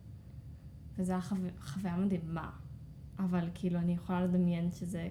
וזו 0.98 1.14
הייתה 1.14 1.28
חו... 1.28 1.36
חוויה 1.60 1.98
מדהימה. 1.98 2.50
אבל 3.20 3.50
כאילו, 3.54 3.80
אני 3.80 3.94
יכולה 3.94 4.26
לדמיין 4.26 4.72
שזה 4.72 5.10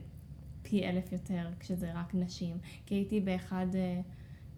פי 0.62 0.85
אלף 0.85 1.12
יותר 1.12 1.49
כשזה 1.61 1.92
רק 1.94 2.14
נשים. 2.14 2.57
כי 2.87 2.94
הייתי 2.94 3.20
באחד... 3.20 3.66
אה, 3.75 4.01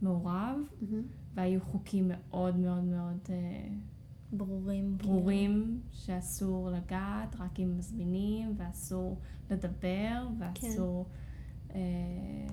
מעורב, 0.02 0.56
mm-hmm. 0.58 0.94
והיו 1.34 1.60
חוקים 1.60 2.04
מאוד 2.08 2.56
מאוד 2.56 2.84
מאוד 2.84 3.18
אה, 3.30 3.68
ברורים. 4.32 4.98
ברורים, 4.98 5.80
כן. 5.82 5.96
שאסור 5.98 6.70
לגעת 6.70 7.36
רק 7.38 7.60
אם 7.60 7.78
מזמינים, 7.78 8.54
ואסור 8.56 9.18
לדבר, 9.50 10.28
ואסור... 10.38 11.04
כן. 11.04 11.21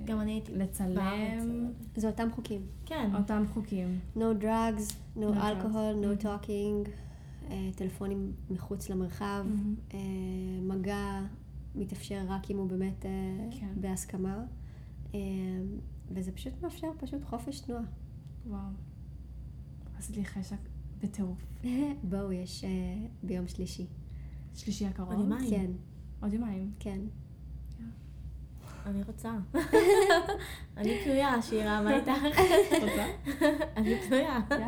גם 0.06 0.22
אני 0.22 0.32
הייתי 0.32 0.52
לצלם. 0.56 1.72
זה 1.96 2.08
אותם 2.08 2.28
חוקים. 2.32 2.62
כן. 2.86 3.12
אותם 3.16 3.44
חוקים. 3.54 4.00
No 4.16 4.44
drugs, 4.44 4.94
no, 5.16 5.20
no 5.20 5.36
alcohol, 5.36 5.96
no 6.02 6.24
mm-hmm. 6.24 6.26
talking, 6.26 6.90
uh, 7.48 7.52
טלפונים 7.76 8.32
מחוץ 8.50 8.90
למרחב, 8.90 9.46
mm-hmm. 9.48 9.92
uh, 9.94 9.96
מגע 10.62 11.22
מתאפשר 11.76 12.22
רק 12.28 12.52
אם 12.52 12.58
הוא 12.58 12.70
באמת 12.70 13.06
uh, 13.06 13.60
כן. 13.60 13.74
בהסכמה. 13.76 14.44
אה, 15.16 15.20
וזה 16.12 16.32
פשוט 16.32 16.54
מאפשר 16.62 16.88
פשוט 17.00 17.24
חופש 17.24 17.60
תנועה. 17.60 17.84
וואו. 18.48 18.70
עשית 19.98 20.18
לי 20.18 20.26
חשק 20.26 20.58
בטירוף. 21.04 21.46
בואו, 22.10 22.32
יש 22.32 22.64
אה, 22.64 22.70
ביום 23.24 23.48
שלישי. 23.48 23.86
שלישי 24.56 24.86
הקרוב? 24.86 25.12
עוד 25.12 25.20
יומיים. 25.20 25.50
כן, 25.50 25.72
עוד 26.22 26.34
יומיים. 26.34 26.72
כן. 26.80 27.00
אני 28.86 29.04
רוצה. 29.04 29.32
אני 30.78 31.00
פנויה, 31.04 31.42
שירה, 31.42 31.82
מה 31.82 31.96
איתך? 31.96 32.12
רוצה? 32.82 33.06
אני 33.78 34.02
פנויה. 34.02 34.40
יאללה. 34.52 34.68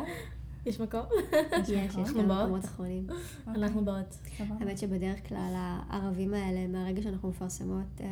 יש 0.66 0.80
מקום? 0.80 1.02
יש, 1.58 1.70
יש 1.70 1.94
באות? 1.96 2.42
מקומות 2.42 2.64
אחרונים. 2.64 3.06
אנחנו 3.46 3.84
באות. 3.84 4.12
סבבה. 4.38 4.54
האמת 4.60 4.78
שבדרך 4.78 5.28
כלל 5.28 5.52
הערבים 5.56 6.34
האלה, 6.34 6.66
מהרגע 6.66 7.02
שאנחנו 7.02 7.28
מפרסמות, 7.28 8.00
אה, 8.00 8.06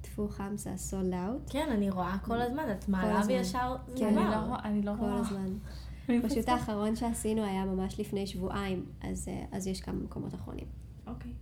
טפו 0.00 0.28
חמסה 0.28 0.76
סולד 0.76 1.14
אאוט, 1.14 1.42
כן, 1.50 1.68
אני 1.70 1.90
רואה 1.90 2.16
כל 2.24 2.40
הזמן, 2.40 2.64
את 2.72 2.88
מעלה. 2.88 3.20
וישר 3.26 3.76
זה 3.86 3.94
כן, 3.98 4.18
אני. 4.18 4.30
לא 4.30 4.36
רואה, 4.36 4.60
אני 4.64 4.82
לא 4.82 4.92
כל. 5.00 5.04
הזמן. 5.04 5.52
פשוט. 6.28 6.48
האחרון 6.48 6.96
שעשינו 6.96 7.44
היה 7.44 7.64
ממש 7.64 8.00
לפני 8.00 8.26
שבועיים, 8.26 8.84
אז, 9.00 9.28
אה, 9.28 9.44
אז 9.52 9.66
יש 9.66 9.80
כמה 9.80 9.94
מקומות 9.94 10.34
אחרונים. 10.34 10.66
אוקיי. 11.06 11.32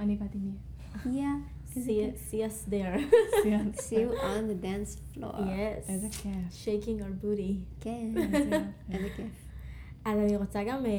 אני 0.00 0.16
באתי 0.16 0.38
מי. 0.38 0.52
Yeah, 1.04 1.57
See 1.74 2.12
see 2.30 2.42
us 2.44 2.64
there. 2.70 2.98
סיימת. 3.42 3.80
see 3.88 4.00
you 4.00 4.12
on 4.12 4.48
the 4.48 4.54
dance 4.54 4.96
floor. 5.14 5.34
Yes. 5.34 5.88
איזה 5.88 6.08
כיף. 6.10 6.64
shaking 6.64 7.00
our 7.02 7.24
booty. 7.24 7.80
כן, 7.80 8.14
איזה 8.16 8.64
איזה 8.90 9.08
כיף. 9.16 9.48
אז 10.04 10.18
אני 10.18 10.36
רוצה 10.36 10.64
גם, 10.64 10.86
אה, 10.86 10.90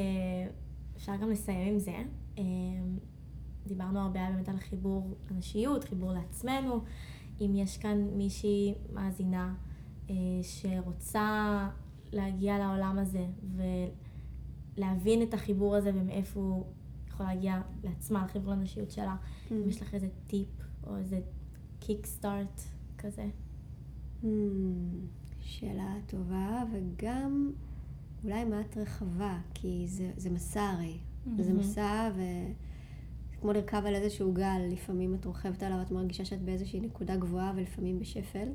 אפשר 0.97 1.15
גם 1.15 1.29
לסיים 1.29 1.73
עם 1.73 1.79
זה. 1.79 1.95
אה, 2.37 2.43
דיברנו 3.67 3.99
הרבה 3.99 4.19
באמת 4.35 4.49
על 4.49 4.57
חיבור 4.57 5.15
אנשיות, 5.31 5.83
חיבור 5.83 6.11
לעצמנו. 6.11 6.79
אם 7.41 7.55
יש 7.55 7.77
כאן 7.77 8.07
מישהי 8.13 8.73
מאזינה 8.93 9.53
אה, 10.09 10.15
שרוצה 10.41 11.67
להגיע 12.11 12.57
לעולם 12.57 12.99
הזה 12.99 13.25
ולהבין 14.77 15.21
את 15.21 15.33
החיבור 15.33 15.75
הזה 15.75 15.91
ומאיפה 15.93 16.39
הוא 16.39 16.65
יכול 17.19 17.33
להגיע 17.33 17.61
לעצמה, 17.83 18.25
לחיבור 18.25 18.53
לאנשיות 18.53 18.91
שלה, 18.91 19.15
אם 19.51 19.69
יש 19.69 19.81
לך 19.81 19.93
איזה 19.93 20.07
טיפ 20.27 20.47
או 20.87 20.97
איזה 20.97 21.19
קיק 21.79 22.05
סטארט 22.05 22.61
כזה. 22.97 23.25
Hmm, 24.23 24.25
שאלה 25.41 25.93
טובה, 26.07 26.63
וגם 26.71 27.51
אולי 28.23 28.45
מעט 28.45 28.77
רחבה, 28.77 29.39
כי 29.53 29.85
זה, 29.87 30.11
זה 30.17 30.29
מסע 30.29 30.61
הרי. 30.61 30.97
זה 31.37 31.53
מסע 31.53 32.09
ו... 32.15 32.21
כמו 33.41 33.53
לרכב 33.53 33.83
על 33.85 33.95
איזשהו 33.95 34.33
גל, 34.33 34.61
לפעמים 34.71 35.15
את 35.15 35.25
רוכבת 35.25 35.63
עליו, 35.63 35.81
את 35.81 35.91
מרגישה 35.91 36.25
שאת 36.25 36.41
באיזושהי 36.41 36.79
נקודה 36.79 37.15
גבוהה 37.15 37.53
ולפעמים 37.55 37.99
בשפל. 37.99 38.47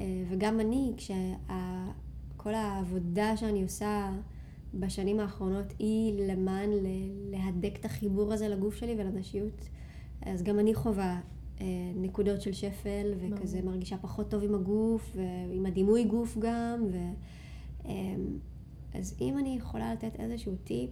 אה, 0.00 0.24
וגם 0.28 0.60
אני, 0.60 0.92
כשכל 0.96 2.54
העבודה 2.54 3.36
שאני 3.36 3.62
עושה 3.62 4.12
בשנים 4.80 5.20
האחרונות 5.20 5.66
היא 5.78 6.22
למען 6.22 6.70
להדק 7.30 7.76
את 7.80 7.84
החיבור 7.84 8.32
הזה 8.32 8.48
לגוף 8.48 8.76
שלי 8.76 8.94
ולנשיות, 8.98 9.68
אז 10.22 10.42
גם 10.42 10.58
אני 10.58 10.74
חווה 10.74 11.20
אה, 11.60 11.66
נקודות 11.94 12.42
של 12.42 12.52
שפל, 12.52 13.12
וכזה 13.18 13.58
ברור. 13.58 13.72
מרגישה 13.72 13.96
פחות 13.98 14.30
טוב 14.30 14.44
עם 14.44 14.54
הגוף, 14.54 15.16
ועם 15.50 15.66
הדימוי 15.66 16.04
גוף 16.04 16.36
גם, 16.38 16.84
ו... 16.92 16.96
אה, 17.86 18.16
אז 18.94 19.16
אם 19.20 19.38
אני 19.38 19.56
יכולה 19.56 19.92
לתת 19.92 20.20
איזשהו 20.20 20.56
טיפ, 20.64 20.90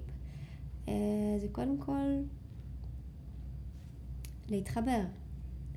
אה, 0.89 0.95
זה 1.41 1.47
קודם 1.53 1.79
כל 1.79 2.21
להתחבר 4.49 5.01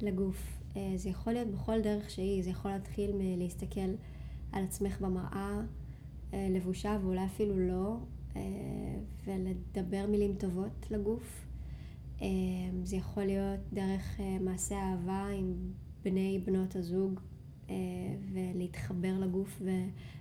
לגוף. 0.01 0.61
אה, 0.75 0.93
זה 0.95 1.09
יכול 1.09 1.33
להיות 1.33 1.47
בכל 1.47 1.81
דרך 1.81 2.09
שהיא, 2.09 2.43
זה 2.43 2.49
יכול 2.49 2.71
להתחיל 2.71 3.11
מלהסתכל 3.13 3.89
על 4.51 4.63
עצמך 4.63 5.01
במראה, 5.01 5.27
אה, 5.33 5.61
לבושה 6.33 6.97
ואולי 7.01 7.25
אפילו 7.25 7.67
לא, 7.67 7.97
אה, 8.35 8.41
ולדבר 9.25 10.05
מילים 10.09 10.35
טובות 10.35 10.87
לגוף. 10.91 11.45
אה, 12.21 12.27
זה 12.83 12.95
יכול 12.95 13.23
להיות 13.23 13.59
דרך 13.73 14.19
אה, 14.19 14.37
מעשה 14.39 14.75
אהבה 14.75 15.27
עם 15.27 15.53
בני 16.03 16.41
בנות 16.45 16.75
הזוג, 16.75 17.19
אה, 17.69 17.75
ולהתחבר 18.33 19.19
לגוף 19.19 19.61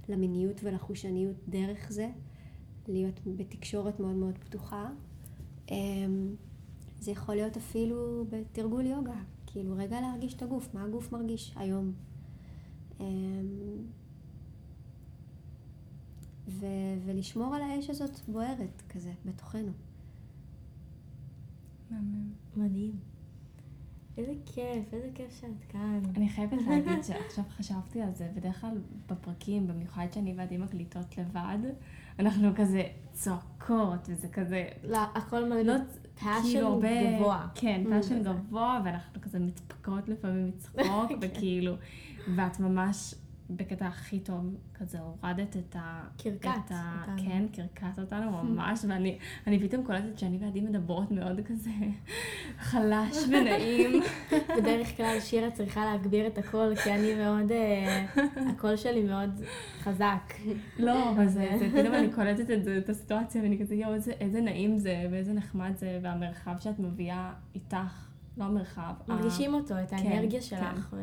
ולמיניות 0.09 0.61
ולחושניות 0.65 1.37
דרך 1.49 1.93
זה, 1.93 2.11
להיות 2.89 3.21
בתקשורת 3.27 4.01
מאוד 4.01 4.15
מאוד 4.15 4.39
פתוחה. 4.39 4.91
אה, 5.71 5.77
זה 7.01 7.11
יכול 7.11 7.35
להיות 7.35 7.57
אפילו 7.57 8.25
בתרגול 8.31 8.87
יוגה, 8.87 9.21
כאילו 9.47 9.75
רגע 9.77 10.01
להרגיש 10.01 10.35
את 10.35 10.43
הגוף, 10.43 10.75
מה 10.75 10.85
הגוף 10.85 11.13
מרגיש 11.13 11.53
היום. 11.57 11.93
ו- 16.49 16.67
ולשמור 17.07 17.55
על 17.55 17.63
האש 17.63 17.91
הזאת 17.91 18.21
בוערת 18.29 18.83
כזה 18.89 19.13
בתוכנו. 19.25 19.73
מדהים. 22.57 22.93
איזה 24.19 24.33
כיף, 24.47 24.93
איזה 24.95 25.09
כיף 25.15 25.41
שאת 25.41 25.65
כאן. 25.69 26.01
אני 26.17 26.29
חייבת 26.29 26.59
להגיד 26.69 27.05
שעכשיו 27.05 27.45
חשבתי 27.57 28.01
על 28.03 28.15
זה, 28.15 28.29
בדרך 28.37 28.61
כלל 28.61 28.79
בפרקים, 29.09 29.67
במיוחד 29.69 30.07
שאני 30.15 30.35
ועדי 30.37 30.57
מקליטות 30.57 31.19
לבד, 31.19 31.59
אנחנו 32.19 32.49
כזה 32.57 32.83
צועקות, 33.13 34.09
וזה 34.09 34.29
כזה... 34.29 34.69
לא, 34.85 34.99
הכל 35.15 35.45
מלא 35.45 35.63
לא, 35.63 35.75
passion 36.15 36.43
כאילו 36.43 36.69
הרבה... 36.69 37.17
גבוה. 37.17 37.49
כן, 37.55 37.83
Mm, 37.87 37.91
passion 37.91 38.21
כזה. 38.21 38.29
גבוה, 38.33 38.81
ואנחנו 38.85 39.21
כזה 39.21 39.39
מתפקעות 39.39 40.09
לפעמים 40.09 40.49
מצחוק, 40.49 40.81
כן. 41.09 41.15
וכאילו, 41.21 41.75
ואת 42.37 42.61
ממש 42.61 43.15
בקטע 43.51 43.87
הכי 43.87 44.21
טוב, 44.21 44.55
כזה 44.75 44.99
הורדת 45.01 45.57
את 45.57 45.77
ה... 45.77 46.03
קרקעת 46.19 46.67
את 46.67 46.71
ה... 46.71 47.01
אותנו. 47.01 47.29
כן, 47.29 47.45
קרקעת 47.53 47.99
אותנו 47.99 48.31
ממש, 48.43 48.85
ואני 48.89 49.19
אני 49.47 49.69
פתאום 49.69 49.85
קולטת 49.85 50.19
שאני 50.19 50.39
ועדי 50.41 50.61
מדברות 50.61 51.11
מאוד 51.11 51.41
כזה 51.45 51.71
חלש 52.69 53.17
ונעים. 53.29 54.03
בדרך 54.59 54.97
כלל 54.97 55.21
שירה 55.21 55.51
צריכה 55.51 55.85
להגביר 55.85 56.27
את 56.27 56.39
הקול, 56.39 56.77
כי 56.77 56.95
אני 56.95 57.15
מאוד, 57.15 57.53
אה, 57.53 58.07
הקול 58.51 58.77
שלי 58.77 59.03
מאוד 59.03 59.31
חזק. 59.81 60.35
לא, 60.79 61.11
אבל 61.11 61.29
זה, 61.29 61.49
זה 61.59 61.69
פתאום 61.71 61.95
אני 61.95 62.13
קולטת 62.13 62.51
את 62.51 62.87
את 62.87 62.89
הסיטואציה, 62.89 63.43
ואני 63.43 63.59
כזה, 63.59 63.75
יואו, 63.75 63.95
איזה, 63.95 64.13
איזה 64.21 64.41
נעים 64.41 64.79
זה, 64.79 65.07
ואיזה 65.11 65.33
נחמד 65.33 65.73
זה, 65.77 65.99
והמרחב 66.03 66.55
שאת 66.59 66.79
מביאה 66.79 67.33
איתך, 67.55 68.09
לא 68.37 68.45
המרחב. 68.45 68.93
מרגישים 69.09 69.55
אותו, 69.55 69.75
את 69.83 69.93
האנרגיה 69.93 70.41
כן. 70.41 70.47
שלך. 70.47 70.97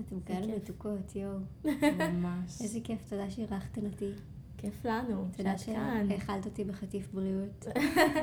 אתם 0.00 0.20
כאלה. 0.20 0.56
מתוקות, 0.56 1.16
יואו. 1.16 1.38
ממש. 2.14 2.62
איזה 2.62 2.78
כיף, 2.84 3.08
תודה 3.08 3.30
שאירחתן 3.30 3.86
אותי. 3.86 4.10
כיף 4.56 4.84
לנו, 4.84 5.24
תודה. 5.36 5.58
שהאכלת 5.58 6.46
אותי 6.46 6.64
בחטיף 6.64 7.12
בריאות. 7.12 7.66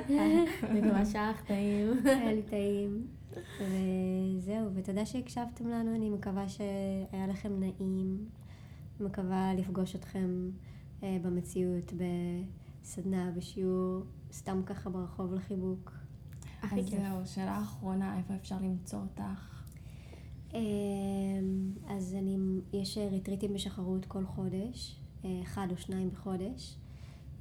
ממש 0.83 1.15
לך 1.15 1.41
טעים. 1.41 1.87
היה 2.05 2.33
לי 2.33 2.41
טעים. 2.41 3.07
וזהו, 3.59 4.69
ותודה 4.73 5.05
שהקשבתם 5.05 5.67
לנו, 5.67 5.95
אני 5.95 6.09
מקווה 6.09 6.49
שהיה 6.49 7.27
לכם 7.27 7.59
נעים. 7.59 8.25
מקווה 8.99 9.53
לפגוש 9.53 9.95
אתכם 9.95 10.49
אה, 11.03 11.17
במציאות, 11.21 11.93
בסדנה, 12.83 13.31
בשיעור, 13.35 14.03
סתם 14.31 14.61
ככה 14.65 14.89
ברחוב 14.89 15.33
לחיבוק. 15.33 15.91
הכי 16.61 16.79
אז. 16.79 16.89
זהו, 16.89 17.25
שאלה 17.25 17.61
אחרונה, 17.61 18.17
איפה 18.17 18.35
אפשר 18.35 18.55
למצוא 18.61 18.99
אותך? 18.99 19.58
אה, 20.53 20.59
אז 21.87 22.15
אני, 22.15 22.37
יש 22.73 22.97
ריטריטים 22.97 23.53
בשחרות 23.53 24.05
כל 24.05 24.25
חודש, 24.25 24.95
אה, 25.25 25.39
אחד 25.43 25.67
או 25.71 25.77
שניים 25.77 26.09
בחודש. 26.09 26.75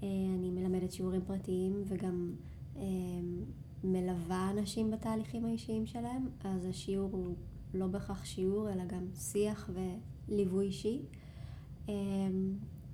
אה, 0.03 0.09
אני 0.39 0.51
מלמדת 0.51 0.93
שיעורים 0.93 1.21
פרטיים 1.27 1.83
וגם 1.87 2.33
אה, 2.77 2.83
מלווה 3.85 4.51
אנשים 4.51 4.91
בתהליכים 4.91 5.45
האישיים 5.45 5.87
שלהם, 5.87 6.29
אז 6.45 6.67
השיעור 6.67 7.11
הוא 7.13 7.35
לא 7.75 7.87
בהכרח 7.87 8.25
שיעור, 8.25 8.71
אלא 8.71 8.85
גם 8.85 9.07
שיח 9.15 9.71
וליווי 10.29 10.67
אישי. 10.67 11.03
אה, 11.89 11.95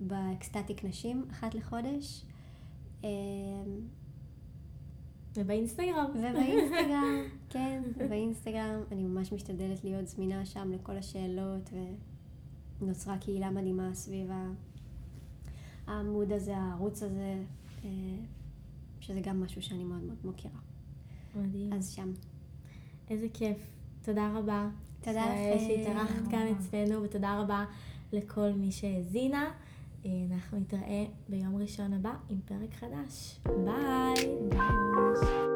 ב 0.01 0.10
ecstatic 0.10 0.84
נשים, 0.84 1.24
אחת 1.30 1.55
לחודש. 1.55 2.24
אה, 5.39 5.43
ובאינסטגרם. 5.43 6.07
ובאינסטגרם, 6.14 7.22
כן, 7.51 7.82
באינסטגרם 8.09 8.80
אני 8.93 9.03
ממש 9.03 9.32
משתדלת 9.32 9.85
להיות 9.85 10.09
זמינה 10.09 10.47
שם 10.47 10.72
לכל 10.72 10.97
השאלות, 10.97 11.70
ונוצרה 12.80 13.18
קהילה 13.18 13.51
מדהימה 13.51 13.95
סביב 13.95 14.30
העמוד 15.87 16.32
הזה, 16.32 16.57
הערוץ 16.57 17.03
הזה, 17.03 17.43
אה, 17.85 17.89
שזה 19.01 19.20
גם 19.20 19.43
משהו 19.43 19.62
שאני 19.62 19.85
מאוד 19.85 20.03
מאוד 20.03 20.18
מוקירה. 20.24 20.59
מדהים. 21.37 21.72
אז 21.72 21.91
שם. 21.93 22.12
איזה 23.11 23.26
כיף. 23.35 23.57
תודה 24.03 24.32
רבה. 24.35 24.68
תודה 25.01 25.22
ש- 25.24 25.57
לכם. 25.57 25.64
שהתארחת 25.68 26.30
כאן 26.30 26.47
אצלנו, 26.59 27.03
ותודה 27.03 27.41
רבה 27.41 27.64
לכל 28.12 28.51
מי 28.53 28.72
שהאזינה. 28.72 29.51
אה, 30.07 30.11
אנחנו 30.34 30.59
נתראה 30.59 31.05
ביום 31.28 31.57
ראשון 31.57 31.92
הבא 31.92 32.12
עם 32.28 32.38
פרק 32.44 32.74
חדש. 32.74 33.40
ביי. 33.64 34.14
ביי. 34.48 35.53